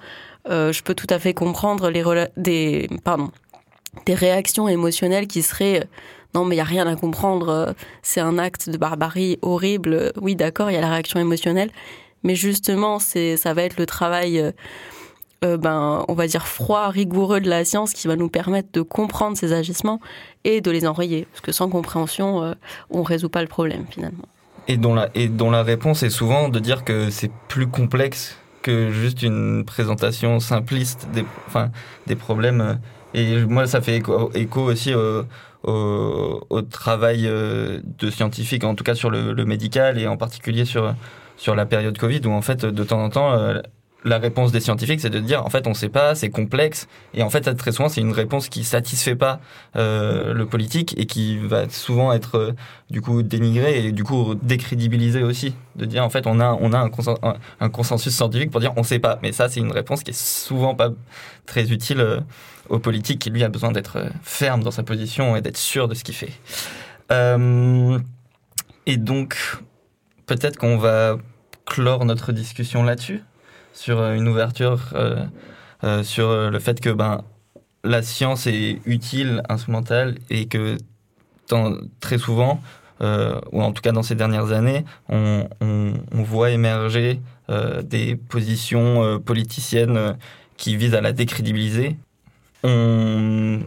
[0.48, 2.04] je peux tout à fait comprendre les
[2.36, 3.30] des pardon
[4.06, 5.86] des réactions émotionnelles qui seraient
[6.34, 10.12] non mais il y a rien à comprendre, c'est un acte de barbarie horrible.
[10.20, 11.70] Oui, d'accord, il y a la réaction émotionnelle,
[12.24, 14.52] mais justement, c'est ça va être le travail
[15.44, 18.80] euh, ben, on va dire, froid, rigoureux de la science qui va nous permettre de
[18.80, 20.00] comprendre ces agissements
[20.44, 21.26] et de les enrayer.
[21.30, 22.54] Parce que sans compréhension, euh,
[22.90, 24.24] on ne résout pas le problème finalement.
[24.66, 28.38] Et dont, la, et dont la réponse est souvent de dire que c'est plus complexe
[28.62, 31.70] que juste une présentation simpliste des, enfin,
[32.06, 32.80] des problèmes.
[33.12, 34.02] Et moi, ça fait
[34.34, 35.26] écho, aussi au,
[35.64, 40.64] au, travail euh, de scientifiques, en tout cas sur le, le, médical et en particulier
[40.64, 40.94] sur,
[41.36, 43.34] sur la période Covid, où en fait, de temps en temps,
[44.04, 46.86] la réponse des scientifiques, c'est de dire en fait on ne sait pas, c'est complexe,
[47.14, 49.40] et en fait très souvent c'est une réponse qui satisfait pas
[49.76, 52.52] euh, le politique et qui va souvent être euh,
[52.90, 56.72] du coup dénigrée et du coup décrédibilisée aussi, de dire en fait on a on
[56.72, 60.02] a un, consensus, scientifique pour dire on ne sait pas, mais ça c'est une réponse
[60.02, 60.90] qui est souvent pas
[61.46, 62.20] très utile euh,
[62.68, 65.94] au politique qui lui a besoin d'être ferme dans sa position et d'être sûr de
[65.94, 66.32] ce qu'il fait.
[68.86, 69.36] et donc
[70.26, 71.16] peut-être qu'on va
[71.66, 73.22] clore notre discussion là-dessus?
[73.74, 75.26] Sur euh, une ouverture euh,
[75.82, 77.22] euh, sur le fait que ben
[77.82, 80.78] la science est utile, instrumentale, et que
[82.00, 82.62] très souvent,
[83.02, 85.46] ou en tout cas dans ces dernières années, on,
[86.10, 87.20] voit émerger
[87.82, 90.16] des positions politiciennes
[90.56, 91.98] qui visent à la décrédibiliser.
[92.62, 93.60] On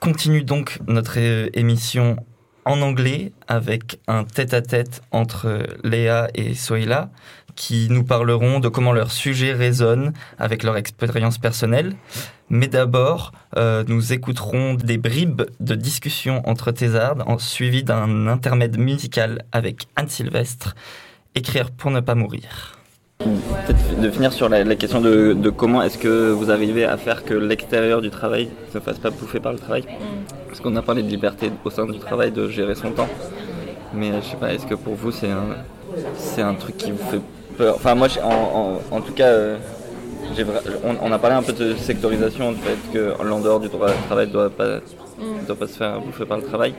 [0.00, 1.18] continue donc notre
[1.56, 2.16] émission
[2.64, 7.10] en anglais avec un tête-à-tête entre Léa et Soïla
[7.56, 11.94] qui nous parleront de comment leur sujet résonne avec leur expérience personnelle.
[12.48, 18.78] Mais d'abord, euh, nous écouterons des bribes de discussion entre thésardes, en suivi d'un intermède
[18.78, 20.74] musical avec Anne Sylvestre,
[21.36, 22.76] Écrire pour ne pas mourir.
[23.18, 27.34] Peut-être de finir sur la, question de, comment est-ce que vous arrivez à faire que
[27.34, 29.84] l'extérieur du travail ne se fasse pas bouffer par le travail.
[30.48, 33.08] Parce qu'on a parlé de liberté au sein du travail, de gérer son temps.
[33.94, 37.20] Mais je sais pas, est-ce que pour vous c'est un truc qui vous fait
[37.74, 39.56] Enfin moi, en, tout cas, euh,
[41.02, 44.32] on, a parlé un peu de sectorisation, du fait que l'en dehors du travail ne
[44.32, 44.76] doit pas,
[45.18, 45.46] mm.
[45.46, 46.74] doit pas se faire bouffer par le travail.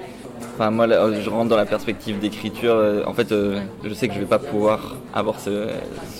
[0.54, 2.74] Enfin, moi, je rentre dans la perspective d'écriture.
[2.74, 5.68] Euh, en fait, euh, je sais que je vais pas pouvoir avoir ce,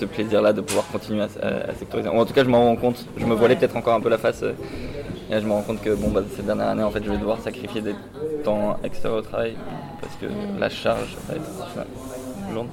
[0.04, 2.08] plaisir-là de pouvoir continuer à, sectoriser.
[2.08, 3.06] en tout cas, je m'en rends compte.
[3.16, 4.42] Je me voilais peut-être encore un peu la face.
[4.42, 4.52] Euh,
[5.30, 7.18] et je me rends compte que bon, bah, ces dernières années, en fait, je vais
[7.18, 7.94] devoir sacrifier des
[8.44, 9.54] temps extérieurs au travail
[10.00, 10.58] parce que mm.
[10.58, 12.68] la charge va être lourde.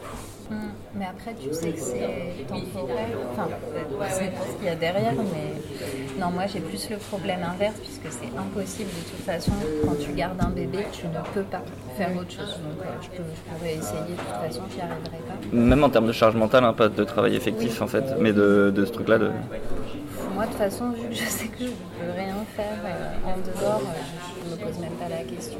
[0.95, 3.09] Mais après, tu sais que c'est temporaire.
[3.31, 3.47] Enfin,
[4.09, 8.11] c'est ce qu'il y a derrière, mais non, moi j'ai plus le problème inverse, puisque
[8.11, 9.51] c'est impossible de toute façon,
[9.85, 11.61] quand tu gardes un bébé, tu ne peux pas
[11.95, 12.59] faire autre chose.
[12.63, 15.55] Donc euh, je, pourrais essayer, de toute façon, j'y arriverai pas.
[15.55, 18.73] Même en termes de charge mentale, hein, pas de travail effectif en fait, mais de,
[18.75, 19.19] ce truc-là.
[19.19, 19.31] De...
[20.33, 23.27] Moi, de toute façon, vu que je sais que je ne peux rien faire euh,
[23.27, 25.59] en dehors, euh, je ne me pose même pas la question.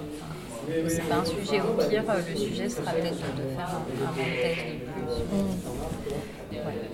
[0.87, 5.59] C'est pas un sujet au pire, le sujet sera peut-être de faire un, un de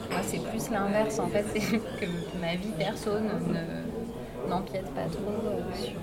[0.09, 1.59] moi, c'est plus l'inverse, en fait, c'est
[1.99, 2.05] que
[2.39, 3.11] ma vie perso
[4.47, 5.93] n'empiète pas trop euh, sur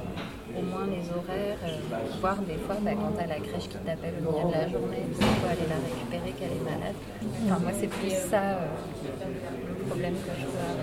[0.59, 4.15] au moins les horaires, euh, voire des fois bah, quand t'as la crèche qui t'appelle
[4.21, 6.97] au milieu de la journée, il faut aller la récupérer qu'elle est malade.
[7.47, 8.67] Enfin, moi, c'est plus ça euh,
[9.79, 10.43] le problème que je.
[10.45, 10.82] Je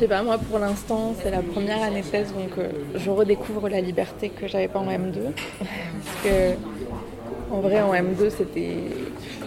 [0.00, 2.52] sais pas, moi pour l'instant c'est la première année de thèse donc
[2.94, 5.14] je redécouvre la liberté que j'avais pas en M2.
[5.58, 6.54] Parce que
[7.50, 8.76] en vrai en M2 c'était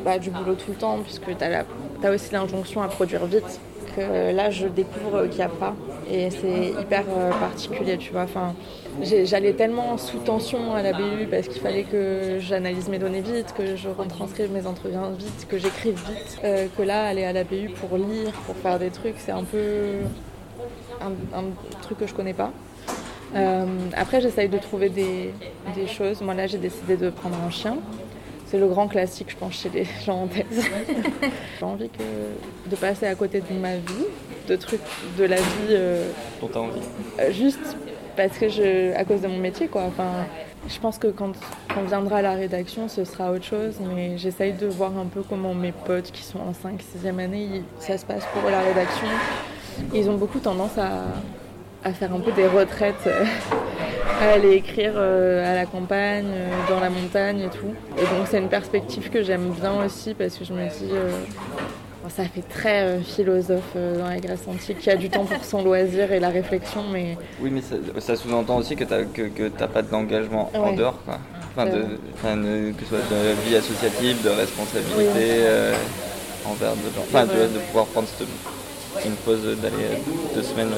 [0.04, 1.66] pas du boulot tout le temps, puisque tu as,
[2.04, 3.60] as, aussi l'injonction à produire vite,
[3.96, 5.74] que là je découvre qu'il n'y a pas.
[6.12, 8.24] Et c'est hyper euh, particulier, tu vois.
[8.24, 8.54] Enfin,
[9.02, 13.54] J'allais tellement sous tension à la BU parce qu'il fallait que j'analyse mes données vite,
[13.58, 17.44] que je retranscrive mes entretiens vite, que j'écrive vite, euh, que là, aller à la
[17.44, 20.02] BU pour lire, pour faire des trucs, c'est un peu
[21.02, 21.44] un,
[21.82, 22.52] truc que je connais pas.
[23.36, 25.34] Euh, après, j'essaye de trouver des,
[25.76, 26.22] des, choses.
[26.22, 27.78] Moi, là, j'ai décidé de prendre un chien
[28.54, 30.46] c'est le grand classique, je pense, chez les gens en thèse.
[31.60, 34.06] J'ai envie que, de passer à côté de ma vie,
[34.48, 34.80] de trucs
[35.18, 35.72] de la vie.
[35.72, 36.80] Euh, Dont t'as envie
[37.20, 37.76] euh, Juste
[38.16, 39.82] parce que je, à cause de mon métier, quoi.
[39.88, 40.28] Enfin,
[40.70, 41.32] je pense que quand
[41.76, 45.24] on viendra à la rédaction, ce sera autre chose, mais j'essaye de voir un peu
[45.28, 49.08] comment mes potes qui sont en 5 6e année, ça se passe pour la rédaction.
[49.94, 51.04] Ils ont beaucoup tendance à,
[51.88, 53.08] à faire un peu des retraites
[54.22, 57.74] aller écrire euh, à la campagne, euh, dans la montagne et tout.
[57.98, 61.12] Et donc c'est une perspective que j'aime bien aussi parce que je me dis, euh,
[62.10, 66.12] ça fait très philosophe dans la Grèce antique, qui a du temps pour son loisir
[66.12, 67.18] et la réflexion, mais...
[67.40, 67.62] Oui, mais
[68.02, 71.20] ça, sous-entend aussi que tu n'as que, pas d'engagement en dehors, quoi.
[71.56, 75.44] Enfin, de, que ce soit de vie associative, de responsabilité
[76.46, 77.04] envers de gens.
[77.04, 78.08] Enfin, de, pouvoir prendre
[79.06, 80.02] une pause d'aller
[80.36, 80.70] deux semaines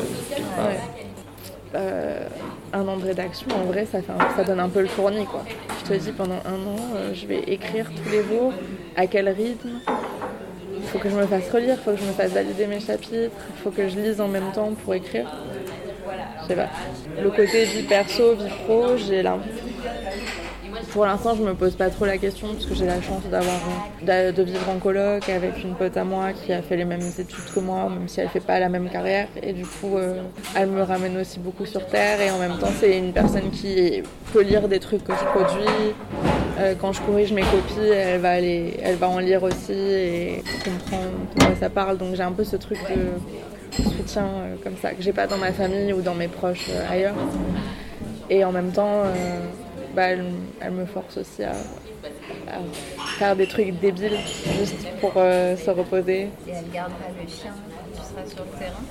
[2.75, 3.99] un an de rédaction, en vrai, ça,
[4.43, 5.25] donne un peu le tournis.
[5.25, 5.43] Quoi.
[5.83, 8.53] Je te dis, pendant un an, euh, je vais écrire tous les jours,
[8.95, 9.79] à quel rythme.
[10.75, 12.79] Il faut que je me fasse relire, il faut que je me fasse valider mes
[12.79, 15.31] chapitres, il faut que je lise en même temps pour écrire.
[16.43, 16.69] Je sais pas.
[17.21, 19.64] Le côté vie perso, vie pro, j'ai l'impression
[20.95, 23.59] pour l'instant, je me pose pas trop la question parce que j'ai la chance d'avoir
[24.01, 27.53] de vivre en coloc avec une pote à moi qui a fait les mêmes études
[27.53, 29.27] que moi, même si elle fait pas la même carrière.
[29.43, 30.21] Et du coup, euh,
[30.55, 32.21] elle me ramène aussi beaucoup sur terre.
[32.21, 35.93] Et en même temps, c'est une personne qui peut lire des trucs que je produis.
[36.59, 40.43] Euh, quand je corrige mes copies, elle va aller, elle va en lire aussi et
[40.63, 41.97] comprendre de quoi ça parle.
[41.97, 45.39] Donc j'ai un peu ce truc de soutien euh, comme ça que j'ai pas dans
[45.39, 47.15] ma famille ou dans mes proches ailleurs.
[48.29, 49.03] Et en même temps
[49.95, 51.53] bah, elle, me force aussi à,
[53.17, 54.19] faire des trucs débiles
[54.59, 56.21] juste pour euh, se reposer.
[56.21, 58.83] Et elle gardera le chien quand tu seras sur le terrain?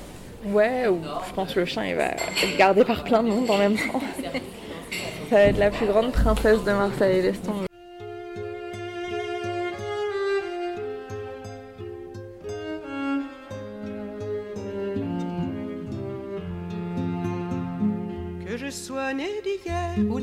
[0.46, 3.50] Ouais, ou je pense que le chien il va être gardé par plein de monde
[3.50, 4.00] en même temps.
[5.30, 7.66] Ça va être la plus grande princesse de Marseille, laisse tomber.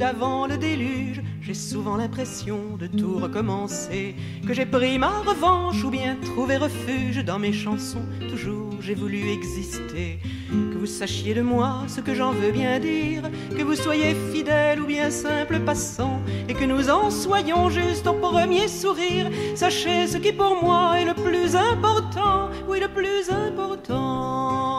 [0.01, 4.15] D'avant le déluge, j'ai souvent l'impression de tout recommencer.
[4.47, 8.07] Que j'ai pris ma revanche ou bien trouvé refuge dans mes chansons.
[8.27, 10.17] Toujours j'ai voulu exister.
[10.49, 13.21] Que vous sachiez de moi ce que j'en veux bien dire.
[13.55, 16.19] Que vous soyez fidèle ou bien simple passant.
[16.49, 19.29] Et que nous en soyons juste au premier sourire.
[19.53, 22.49] Sachez ce qui pour moi est le plus important.
[22.67, 24.70] Oui, le plus important.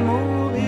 [0.00, 0.62] Mourir.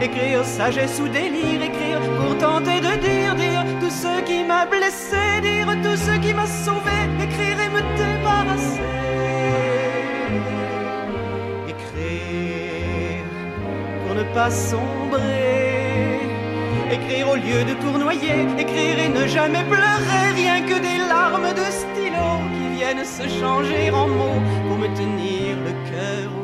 [0.00, 1.62] Écrire sagesse ou délire.
[1.62, 5.40] Écrire pour tenter de dire, dire tout ce qui m'a blessé.
[5.42, 6.98] Dire tout ce qui m'a sauvé.
[7.26, 8.80] Écrire et me débarrasser.
[11.68, 13.24] Écrire
[14.06, 15.80] pour ne pas sombrer.
[16.92, 21.66] Écrire au lieu de tournoyer, écrire et ne jamais pleurer, rien que des larmes de
[21.70, 26.39] stylo qui viennent se changer en mots pour me tenir le cœur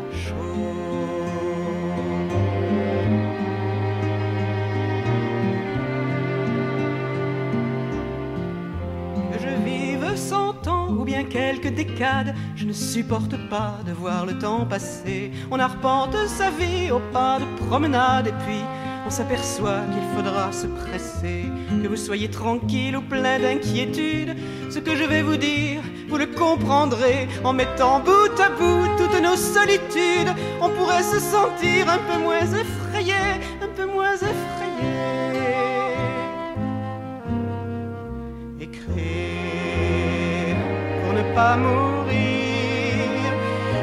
[11.36, 15.30] quelques décades, je ne supporte pas de voir le temps passer.
[15.50, 18.62] On arpente sa vie au pas de promenade et puis
[19.06, 21.44] on s'aperçoit qu'il faudra se presser.
[21.82, 24.34] Que vous soyez tranquille ou plein d'inquiétude,
[24.70, 29.20] ce que je vais vous dire, vous le comprendrez en mettant bout à bout toutes
[29.22, 30.32] nos solitudes.
[30.62, 33.20] On pourrait se sentir un peu moins effrayé,
[33.62, 34.55] un peu moins effrayé.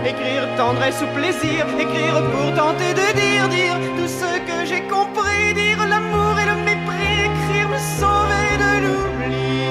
[0.05, 5.53] Écrire tendresse ou plaisir, écrire pour tenter de dire, dire tout ce que j'ai compris,
[5.53, 9.69] dire l'amour et le mépris, écrire me sauver de l'oubli.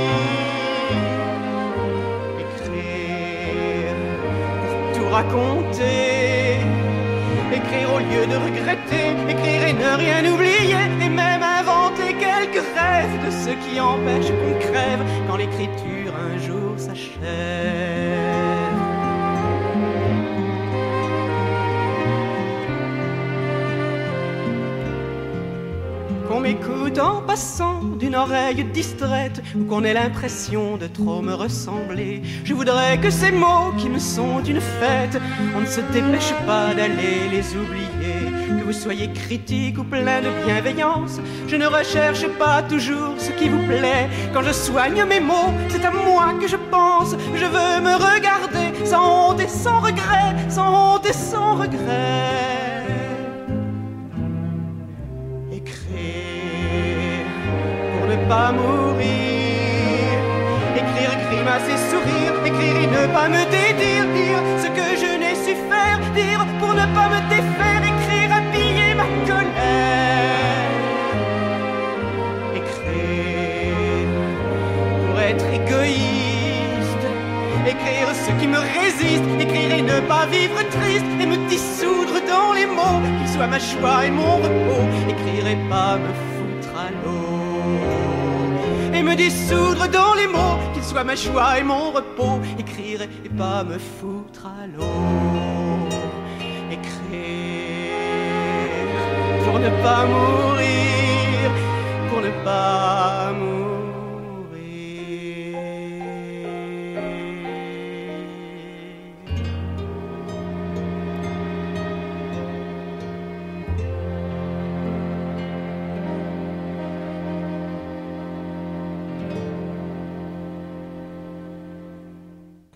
[2.45, 3.97] Écrire
[4.63, 6.61] pour tout raconter,
[7.53, 13.19] écrire au lieu de regretter, écrire et ne rien oublier, et même inventer quelques rêves
[13.27, 15.03] de ce qui empêche qu'on crève.
[15.27, 16.02] Quand l'écriture
[26.29, 32.21] Qu'on m'écoute en passant d'une oreille distraite ou qu'on ait l'impression de trop me ressembler.
[32.45, 35.19] Je voudrais que ces mots qui me sont une fête,
[35.57, 38.02] on ne se dépêche pas d'aller les oublier.
[38.59, 43.49] Que vous soyez critique ou plein de bienveillance, je ne recherche pas toujours ce qui
[43.49, 44.09] vous plaît.
[44.33, 47.17] Quand je soigne mes mots, c'est à moi que je pense.
[47.35, 52.85] Je veux me regarder sans honte et sans regret, sans honte et sans regret.
[55.51, 57.27] Écrire
[57.93, 60.19] pour ne pas mourir.
[60.77, 62.35] Écrire, grimacer, sourire.
[62.45, 64.07] Écrire et ne pas me dédire.
[64.15, 65.99] Dire ce que je n'ai su faire.
[66.15, 67.92] Dire pour ne pas me défaire.
[69.03, 70.71] Ma colère.
[72.61, 74.11] Écrire
[75.07, 77.07] pour être égoïste.
[77.67, 79.25] Écrire ce qui me résiste.
[79.41, 81.11] Écrire et ne pas vivre triste.
[81.21, 83.01] Et me dissoudre dans les mots.
[83.19, 84.87] Qu'ils soient ma joie et mon repos.
[85.09, 87.81] Écrire et pas me foutre à l'eau.
[88.95, 90.59] Et me dissoudre dans les mots.
[90.75, 92.41] Qu'ils soient ma joie et mon repos.
[92.57, 95.89] Écrire et pas me foutre à l'eau.
[96.71, 97.52] Écrire
[99.53, 101.51] pour ne pas mourir.
[102.09, 103.52] Pour ne pas mourir.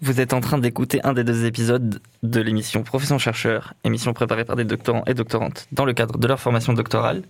[0.07, 4.45] Vous êtes en train d'écouter un des deux épisodes de l'émission Profession chercheur, émission préparée
[4.45, 7.23] par des doctorants et doctorantes dans le cadre de leur formation doctorale.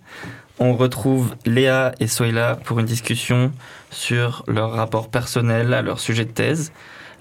[0.59, 3.51] On retrouve Léa et Soïla pour une discussion
[3.89, 6.71] sur leur rapport personnel à leur sujet de thèse.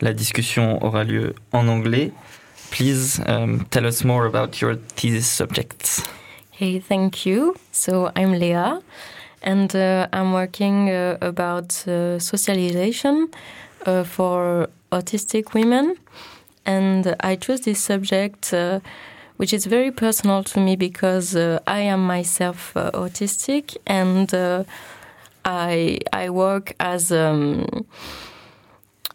[0.03, 2.12] La discussion aura lieu en anglais.
[2.71, 6.03] Please um, tell us more about your thesis subjects.
[6.61, 7.55] Hey, thank you.
[7.72, 8.83] So I'm Leah,
[9.43, 13.28] and uh, I'm working uh, about uh, socialization
[13.87, 15.97] uh, for autistic women.
[16.64, 18.80] And I chose this subject, uh,
[19.37, 24.64] which is very personal to me because uh, I am myself uh, autistic, and uh,
[25.45, 27.87] I I work as um,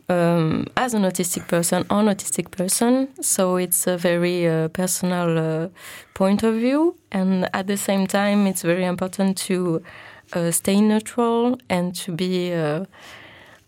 [0.07, 3.09] um, as an autistic person, an autistic person.
[3.21, 5.67] So it's a very uh, personal uh,
[6.13, 9.83] point of view, and at the same time, it's very important to
[10.51, 12.53] stay neutral and to be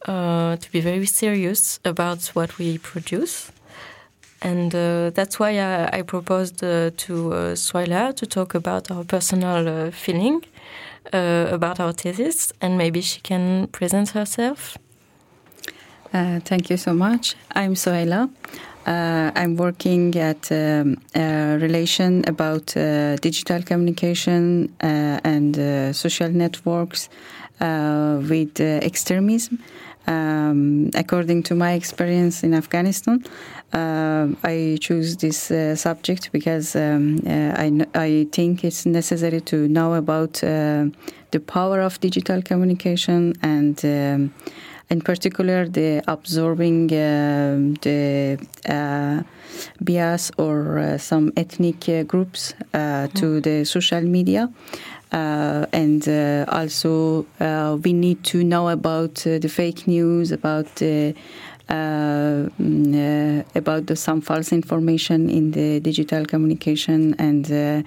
[0.05, 3.51] uh, to be very serious about what we produce.
[4.43, 9.67] And uh, that's why I, I proposed uh, to uh, to talk about our personal
[9.67, 10.43] uh, feeling
[11.13, 14.77] uh, about our thesis, and maybe she can present herself.
[16.13, 17.35] Uh, thank you so much.
[17.55, 18.29] I'm Sohaila.
[18.85, 22.65] I'm working at um, a relation about
[23.21, 27.07] digital communication and social networks
[27.61, 29.59] with extremism.
[30.05, 33.23] Um, according to my experience in Afghanistan,
[33.71, 39.67] uh, I choose this uh, subject because um, uh, I, I think it's necessary to
[39.69, 40.87] know about uh,
[41.31, 44.33] the power of digital communication and um,
[44.89, 49.23] in particular the absorbing um the uh,
[49.79, 54.49] bias or uh, some ethnic uh, groups uh, to the social media.
[55.11, 60.65] Uh, and uh, also, uh, we need to know about uh, the fake news, about
[60.75, 61.13] the
[61.69, 67.83] uh, mm, uh, about the, some false information in the digital communication and uh,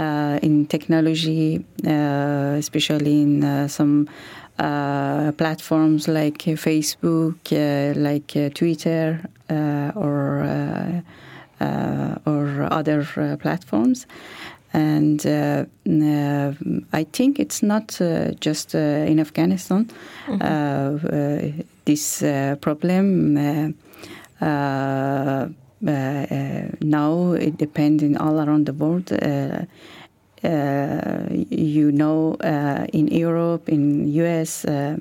[0.00, 4.06] uh, in technology, uh, especially in uh, some
[4.58, 11.02] uh, platforms like uh, Facebook, uh, like uh, Twitter, uh, or
[12.26, 14.06] or other uh, platforms.
[14.72, 15.24] And
[16.92, 19.88] I think it's not uh, just uh, in Afghanistan.
[20.28, 21.52] Uh, uh,
[21.84, 23.70] this uh, problem uh,
[24.44, 25.48] uh,
[25.86, 29.10] uh, now it depends in all around the world.
[30.44, 34.96] Uh, you know, uh, in Europe, in US, uh,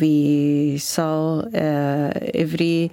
[0.00, 2.90] we saw uh, every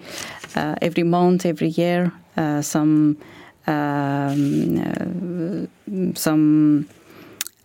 [0.56, 3.18] uh, every month, every year, uh, some
[3.68, 6.88] um, uh, some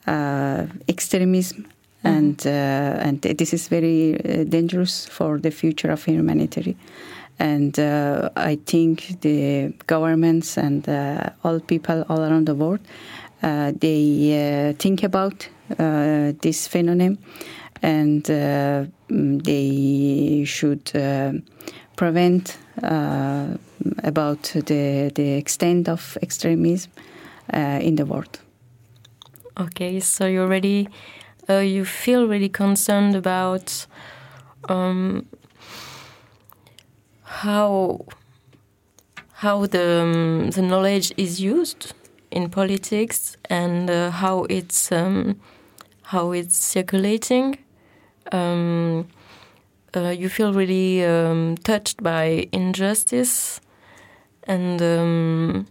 [0.06, 1.66] uh, extremism,
[2.04, 6.76] and uh, and this is very uh, dangerous for the future of humanity.
[7.38, 12.80] And uh, I think the governments and uh, all people all around the world
[13.40, 17.18] they uh, think about uh, this phenomenon,
[17.82, 21.32] and uh, mm, they should uh,
[21.96, 23.56] prevent uh,
[24.04, 26.90] about the the extent of extremism
[27.52, 28.40] uh, in the world.
[29.56, 30.88] Okay, so you already
[31.48, 33.86] uh, you feel really concerned about
[34.68, 35.26] um,
[37.22, 38.04] how
[39.32, 41.94] how the um, the knowledge is used
[42.30, 45.40] in politics and uh, how it's um,
[46.02, 47.58] how it's circulating.
[48.32, 49.08] Um,
[49.96, 53.60] uh, you feel really um, touched by injustice,
[54.44, 55.66] and um,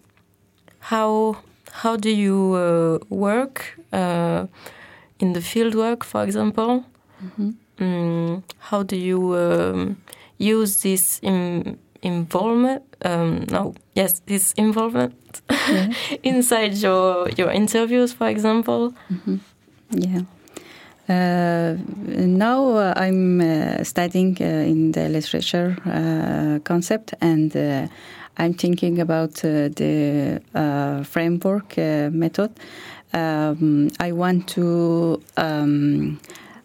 [0.80, 1.38] how
[1.72, 4.48] how do you uh, work uh,
[5.20, 6.84] in the field work, for example?
[7.24, 7.56] Mhm.
[7.80, 9.98] Mm, how do you um,
[10.38, 12.82] use this in, involvement?
[13.06, 15.14] Um, no, yes, this involvement
[16.24, 18.94] inside your your interviews, for example.
[19.10, 19.40] Mhm.
[19.92, 20.22] Yeah.
[21.10, 21.76] Uh,
[22.28, 27.88] now uh, I'm uh, studying uh, in the literature uh, concept, and uh,
[28.38, 32.52] I'm thinking about uh, the uh, framework uh, method.
[33.14, 35.20] Um, I want to.
[35.38, 36.20] Um,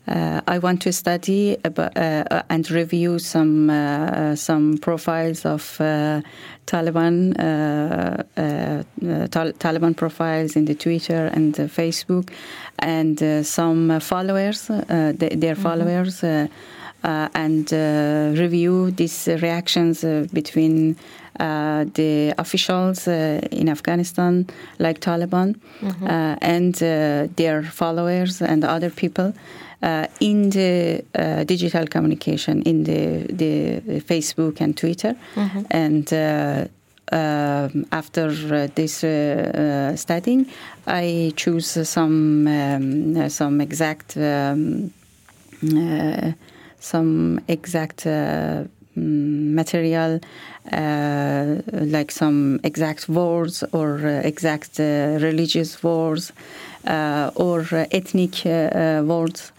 [0.07, 6.21] uh, I want to study about, uh, and review some uh, some profiles of uh,
[6.67, 8.83] Taliban uh, uh,
[9.29, 12.31] Tal- Taliban profiles in the Twitter and the Facebook,
[12.79, 16.49] and some followers, uh, th- their followers, uh,
[17.05, 20.97] uh, and uh, review these reactions uh, between
[21.39, 24.47] the officials uh, in Afghanistan,
[24.79, 26.03] like Taliban, Mhm.
[26.03, 29.33] uh, and uh, their followers and other people
[29.83, 35.15] uh, in the uh, digital communication, in the, the Facebook and Twitter.
[35.37, 35.67] Mhm.
[35.71, 36.65] And uh,
[37.13, 39.11] um, after uh, this uh,
[39.93, 40.47] uh, studying,
[40.87, 44.91] I choose some um, uh, some exact um,
[45.63, 46.33] uh,
[46.81, 48.65] some exact uh,
[48.97, 50.21] material,
[50.73, 56.33] uh, like some exact words or uh, exact uh, religious words
[56.87, 59.53] uh, or ethnic words.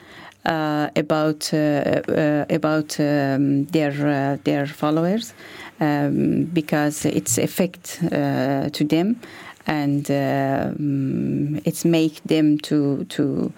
[0.47, 5.33] About about um, their their followers
[5.81, 9.19] um, because it's effect to them
[9.65, 13.51] and um, it's make them to to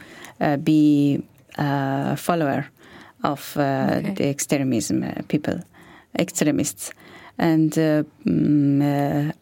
[0.64, 1.22] be
[1.58, 2.68] uh, follower
[3.24, 3.62] of uh,
[3.98, 4.14] Okay.
[4.16, 5.60] the extremism uh, people
[6.20, 6.92] extremists
[7.40, 8.04] and uh,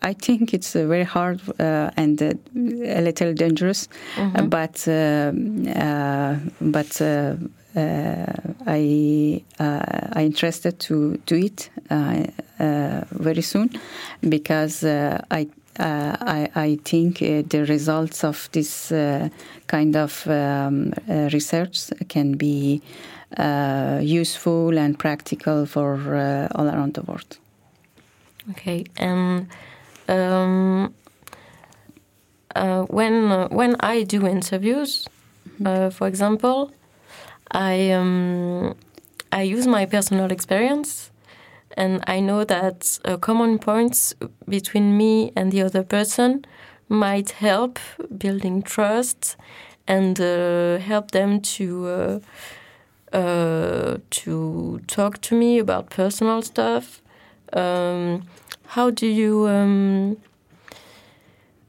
[0.02, 4.36] I think it's uh, very hard uh, and uh, a little dangerous, Mhm.
[4.36, 7.36] uh, but um, uh, but uh,
[7.76, 8.26] uh,
[8.68, 11.70] I uh, I interested to do it.
[11.90, 13.70] Uh, very soon
[14.30, 15.48] because I
[15.80, 19.28] uh, I, I, think uh, the results of this uh,
[19.68, 20.94] kind of um,
[21.34, 22.82] research can be
[24.02, 25.94] useful and practical for
[26.56, 27.38] all around the world.
[28.52, 29.48] Okay, and
[30.08, 30.94] um,
[32.88, 35.08] when when I do interviews,
[35.60, 35.90] mm-hmm.
[35.90, 36.72] for example,
[37.52, 38.76] I um,
[39.32, 41.12] I use my personal experience
[41.78, 44.14] and I know that uh, common points
[44.48, 46.46] between me and the other person
[46.88, 47.80] might help
[48.18, 49.36] building trust
[49.88, 52.22] and uh, help them to
[53.16, 57.02] uh, to talk to me about personal stuff.
[57.54, 58.24] Um,
[58.68, 60.18] how do you um,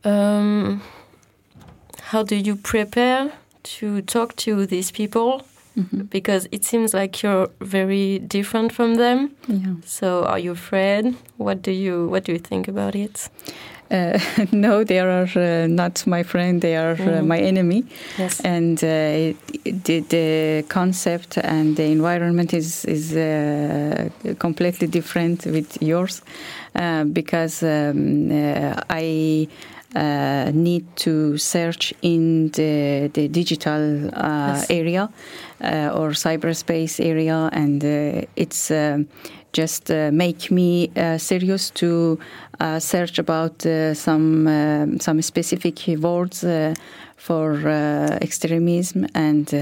[0.05, 0.82] um,
[2.03, 3.32] how do you prepare
[3.62, 5.47] to talk to these people?
[5.76, 6.03] mm-hmm.
[6.03, 9.36] because it seems like you're very different from them.
[9.47, 9.74] Yeah.
[9.84, 11.14] So, are you afraid?
[11.36, 13.28] What do you What do you think about it?
[13.91, 14.18] Uh,
[14.53, 16.61] no, they are uh, not my friend.
[16.61, 17.18] They are mm.
[17.18, 17.84] uh, my enemy.
[18.18, 18.41] Yes.
[18.41, 19.34] And uh,
[19.64, 24.09] the, the, concept and the environment is is uh,
[24.39, 26.22] completely different with yours,
[26.74, 28.30] uh, because um,
[28.91, 29.49] I
[29.97, 34.66] uh, need to search in the, the digital uh, yes.
[34.70, 35.09] area
[35.62, 39.09] uh, or cyberspace area, and uh, it's um,
[39.57, 42.18] just uh, make me uh, serious to
[42.78, 43.62] search about
[43.94, 46.44] some some specific words
[47.16, 47.48] for
[48.20, 49.52] extremism and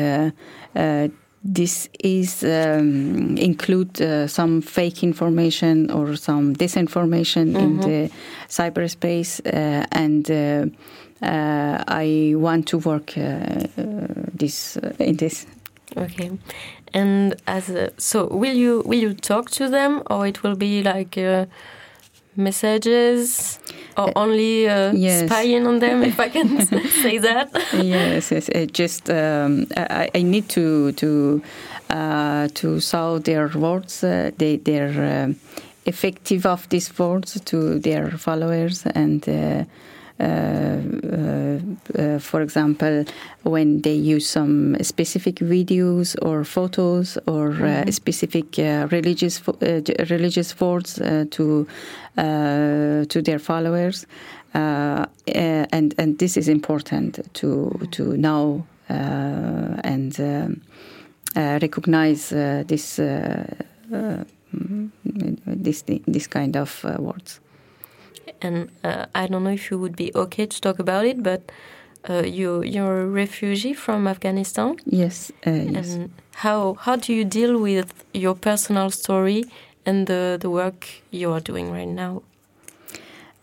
[1.45, 7.57] this is um, include uh, some fake information or some disinformation mm-hmm.
[7.57, 8.11] in the
[8.49, 10.67] cyberspace, uh, and uh,
[11.23, 15.47] uh I want to work uh, uh, this in this.
[15.97, 16.31] Okay,
[16.95, 20.83] and as a, so, will you will you talk to them, or it will be
[20.83, 21.19] like?
[22.37, 23.59] messages
[23.97, 25.27] or only uh, yes.
[25.27, 26.67] spying on them, if I can
[27.03, 27.51] say that.
[27.73, 28.49] yes, yes.
[28.49, 31.43] It just um, I, I, need to to
[31.91, 35.37] uh, to saw their words, uh, they, their um,
[35.87, 39.67] effective of these words to their followers and.
[40.21, 40.79] Uh,
[41.13, 41.59] uh,
[41.99, 43.05] uh, for example,
[43.43, 47.91] when they use some specific videos or photos or uh, mm-hmm.
[47.91, 50.95] specific uh, religious uh, religious words
[51.31, 51.67] to
[52.17, 54.07] to their followers,
[54.55, 60.61] and and this is important to to know and um,
[61.37, 63.01] recognize this.
[64.55, 64.91] Mm,
[65.47, 67.41] this this kind of words
[68.43, 71.51] and uh, I don't know if you would be okay to talk about it, but
[72.09, 74.77] uh, you you're a refugee from Afghanistan.
[74.85, 75.95] Yes, uh, yes.
[75.95, 79.45] And how how do you deal with your personal story
[79.87, 82.23] and the the work you are doing right now?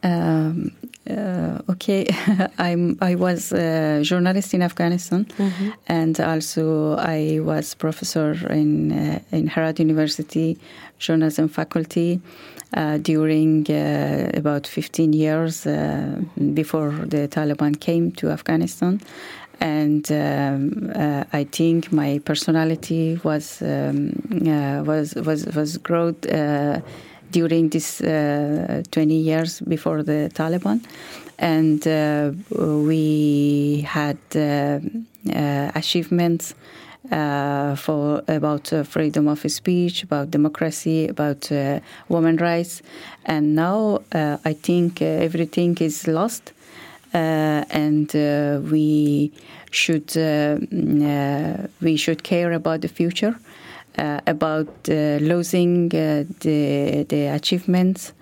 [0.03, 0.71] Um,
[1.09, 2.07] uh, okay,
[2.57, 2.97] I'm.
[3.01, 5.73] I was a journalist in Afghanistan, mm -hmm.
[5.87, 10.57] and also I was professor in uh, in Herat University,
[10.99, 12.19] journalism faculty,
[12.73, 16.21] uh, during uh, about 15 years uh,
[16.53, 19.01] before the Taliban came to Afghanistan.
[19.59, 24.13] And um, uh, I think my personality was um,
[24.47, 26.21] uh, was was was growth
[27.31, 30.81] during this 20 years before the Taliban,
[31.37, 31.85] and
[32.87, 34.17] we had
[35.75, 36.55] achievements uh,
[37.09, 41.79] for about uh, freedom of speech, about democracy, about uh,
[42.09, 42.81] women rights,
[43.25, 46.53] and now uh, I think uh, everything is lost,
[47.13, 47.17] uh,
[47.69, 48.11] and
[48.69, 49.31] we
[49.71, 50.15] should
[51.81, 53.35] we should care about the future,
[53.97, 56.27] about losing the
[57.09, 58.13] the achievements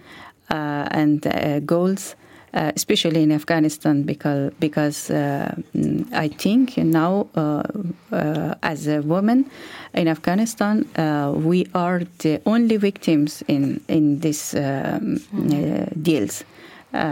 [0.50, 2.16] and goals
[2.54, 5.54] uh, especially in Afghanistan, because because uh,
[6.14, 7.64] I think now uh,
[8.12, 9.46] uh as a woman
[9.94, 16.44] in Afghanistan, uh, we are the only victims in in these um, uh, deals.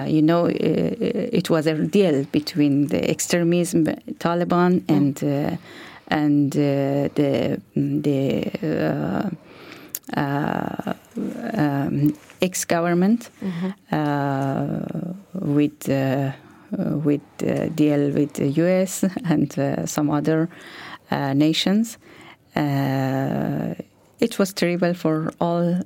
[0.08, 3.86] you know, it was a deal between the extremism,
[4.18, 4.96] Taliban, mm.
[4.96, 5.60] and
[6.08, 9.30] and the the.
[10.16, 13.70] Um, ex-government mm-hmm.
[13.92, 16.32] uh, with uh,
[17.04, 19.04] with uh, deal with the U.S.
[19.26, 19.54] and
[19.90, 20.50] some other
[21.12, 21.98] nations.
[24.20, 25.80] it was terrible for all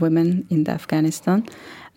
[0.00, 1.46] women in Afghanistan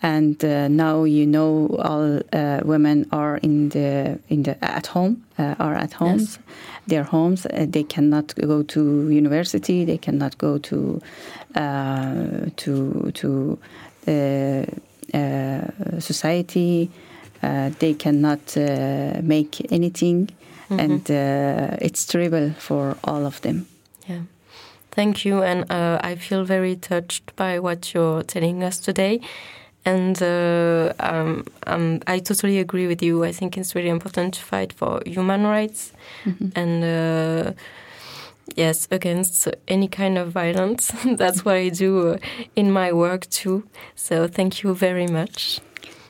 [0.04, 5.26] and uh, now you know all uh, women are in the in the at home
[5.40, 6.40] uh, are at homes yes.
[6.88, 11.02] their homes they cannot go to university they cannot go to
[12.58, 13.58] to to
[14.08, 14.66] uh,
[15.14, 16.90] uh, society.
[17.44, 20.30] Uh, they cannot uh, make anything,
[20.70, 20.80] Mhm.
[20.80, 23.66] and uh, it's terrible for all of them.
[24.10, 24.22] Yeah.
[24.96, 25.44] Thank you.
[25.44, 29.20] And uh, I feel very touched by what you're telling us today.
[29.86, 33.26] And uh, um, um, I totally agree with you.
[33.26, 35.92] I think it's really important to fight for human rights
[36.56, 37.52] and, uh,
[38.56, 40.92] yes, against any kind of violence.
[41.18, 42.18] That's what I do
[42.56, 43.64] in my work too.
[43.96, 45.60] So thank you very much.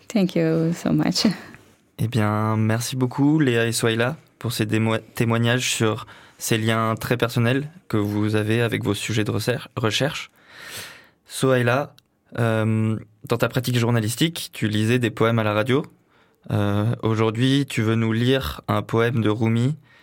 [0.09, 1.25] Thank you so much.
[1.99, 6.07] Eh bien, merci beaucoup Léa et Soaila pour ces témoignages sur
[6.39, 9.31] ces liens très personnels que vous avez avec vos sujets de
[9.77, 10.31] recherche.
[11.27, 11.95] Soaila,
[12.39, 15.85] euh, dans ta pratique journalistique, tu lisais des poèmes à la radio.
[16.51, 19.75] Euh, Aujourd'hui, tu veux nous lire un poème de Rumi.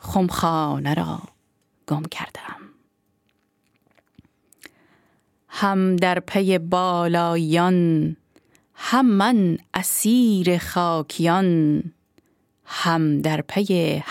[0.00, 1.18] خمخانه را
[1.86, 2.60] گم کرده ام
[5.48, 8.16] هم در پی بالایان
[8.74, 11.82] هم من اسیر خاکیان
[12.64, 14.02] هم در پی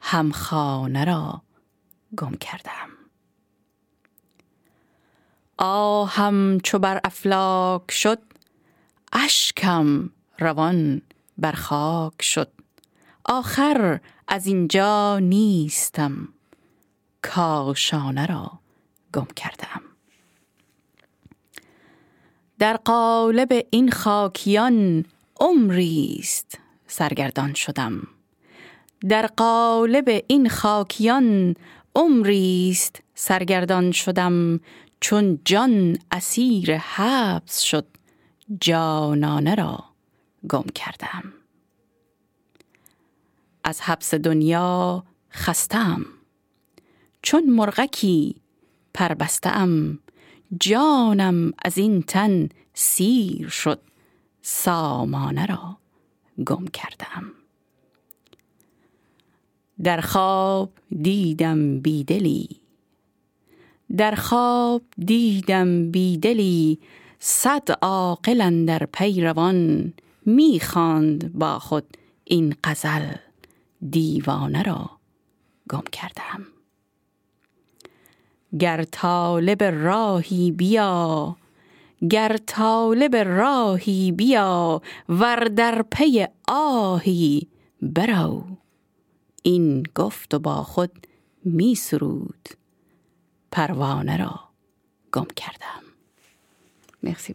[0.00, 1.42] همخانه را
[2.16, 2.88] گم کردم.
[5.58, 8.18] آهم چو بر افلاک شد
[9.12, 11.02] اشکم روان
[11.38, 12.52] بر خاک شد.
[13.24, 16.28] آخر از اینجا نیستم.
[17.22, 18.50] کاشانه را
[19.14, 19.82] گم کردم.
[22.58, 25.04] در قالب این خاکیان
[25.40, 28.06] عمریست سرگردان شدم.
[29.08, 31.54] در قالب این خاکیان
[31.96, 34.60] عمریست سرگردان شدم.
[35.00, 37.86] چون جان اسیر حبس شد
[38.60, 39.84] جانانه را
[40.48, 41.32] گم کردم.
[43.64, 46.06] از حبس دنیا خستم.
[47.22, 48.36] چون مرغکی
[48.94, 49.98] پربستم
[50.60, 53.80] جانم از این تن سیر شد
[54.42, 55.76] سامانه را
[56.46, 57.32] گم کردم.
[59.82, 60.70] در خواب
[61.02, 62.48] دیدم بیدلی
[63.96, 66.78] در خواب دیدم بیدلی
[67.18, 69.92] صد عاقل در پیروان
[70.26, 73.23] می‌خواند با خود این غزل.
[73.90, 74.90] دیوانه را
[75.70, 76.46] گم کردم
[78.58, 81.36] گر طالب راهی بیا
[82.10, 87.48] گر طالب راهی بیا ور در پی آهی
[87.82, 88.44] برو
[89.42, 91.06] این گفت و با خود
[91.44, 92.48] می سرود
[93.50, 94.40] پروانه را
[95.12, 95.84] گم کردم
[97.04, 97.34] مرسی.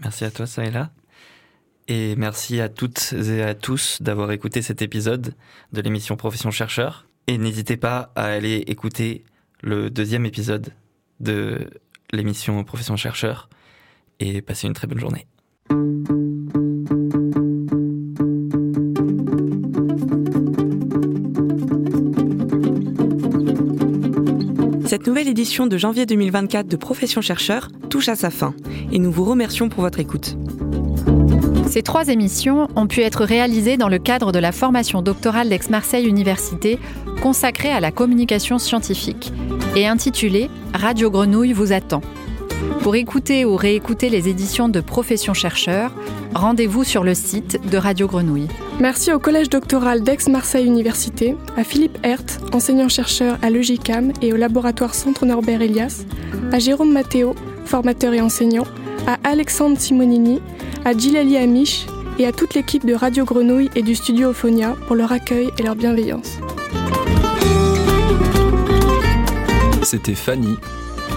[0.00, 0.90] Merci à toi, Saïla.
[1.86, 5.34] Et merci à toutes et à tous d'avoir écouté cet épisode
[5.72, 7.06] de l'émission Profession Chercheur.
[7.26, 9.24] Et n'hésitez pas à aller écouter
[9.62, 10.72] le deuxième épisode
[11.20, 11.68] de
[12.12, 13.50] l'émission Profession Chercheur.
[14.18, 15.26] Et passez une très bonne journée.
[24.86, 28.54] Cette nouvelle édition de janvier 2024 de Profession Chercheur touche à sa fin
[28.92, 30.36] et nous vous remercions pour votre écoute.
[31.66, 36.06] Ces trois émissions ont pu être réalisées dans le cadre de la formation doctorale d'Aix-Marseille
[36.06, 36.78] Université
[37.22, 39.32] consacrée à la communication scientifique
[39.74, 42.00] et intitulée Radio Grenouille vous attend.
[42.80, 45.90] Pour écouter ou réécouter les éditions de Profession Chercheur,
[46.34, 48.48] rendez-vous sur le site de Radio Grenouille.
[48.78, 54.94] Merci au Collège doctoral d'Aix-Marseille Université, à Philippe Hert, enseignant-chercheur à l'EGICAM et au laboratoire
[54.94, 56.04] Centre Norbert Elias,
[56.52, 57.34] à Jérôme Matteo,
[57.64, 58.64] formateur et enseignant,
[59.06, 60.40] à Alexandre Simonini,
[60.84, 61.86] à Gilali Amish
[62.18, 65.62] et à toute l'équipe de Radio Grenouille et du studio Ophonia pour leur accueil et
[65.62, 66.38] leur bienveillance.
[69.82, 70.56] C'était Fanny,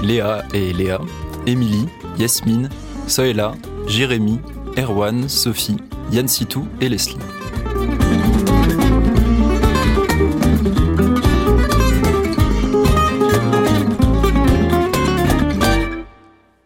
[0.03, 0.99] Léa et Léa,
[1.45, 1.87] Émilie,
[2.19, 2.69] Yasmine,
[3.07, 3.53] Soela,
[3.87, 4.39] Jérémy,
[4.77, 5.77] Erwan, Sophie,
[6.11, 7.17] Yann Sitou et Leslie.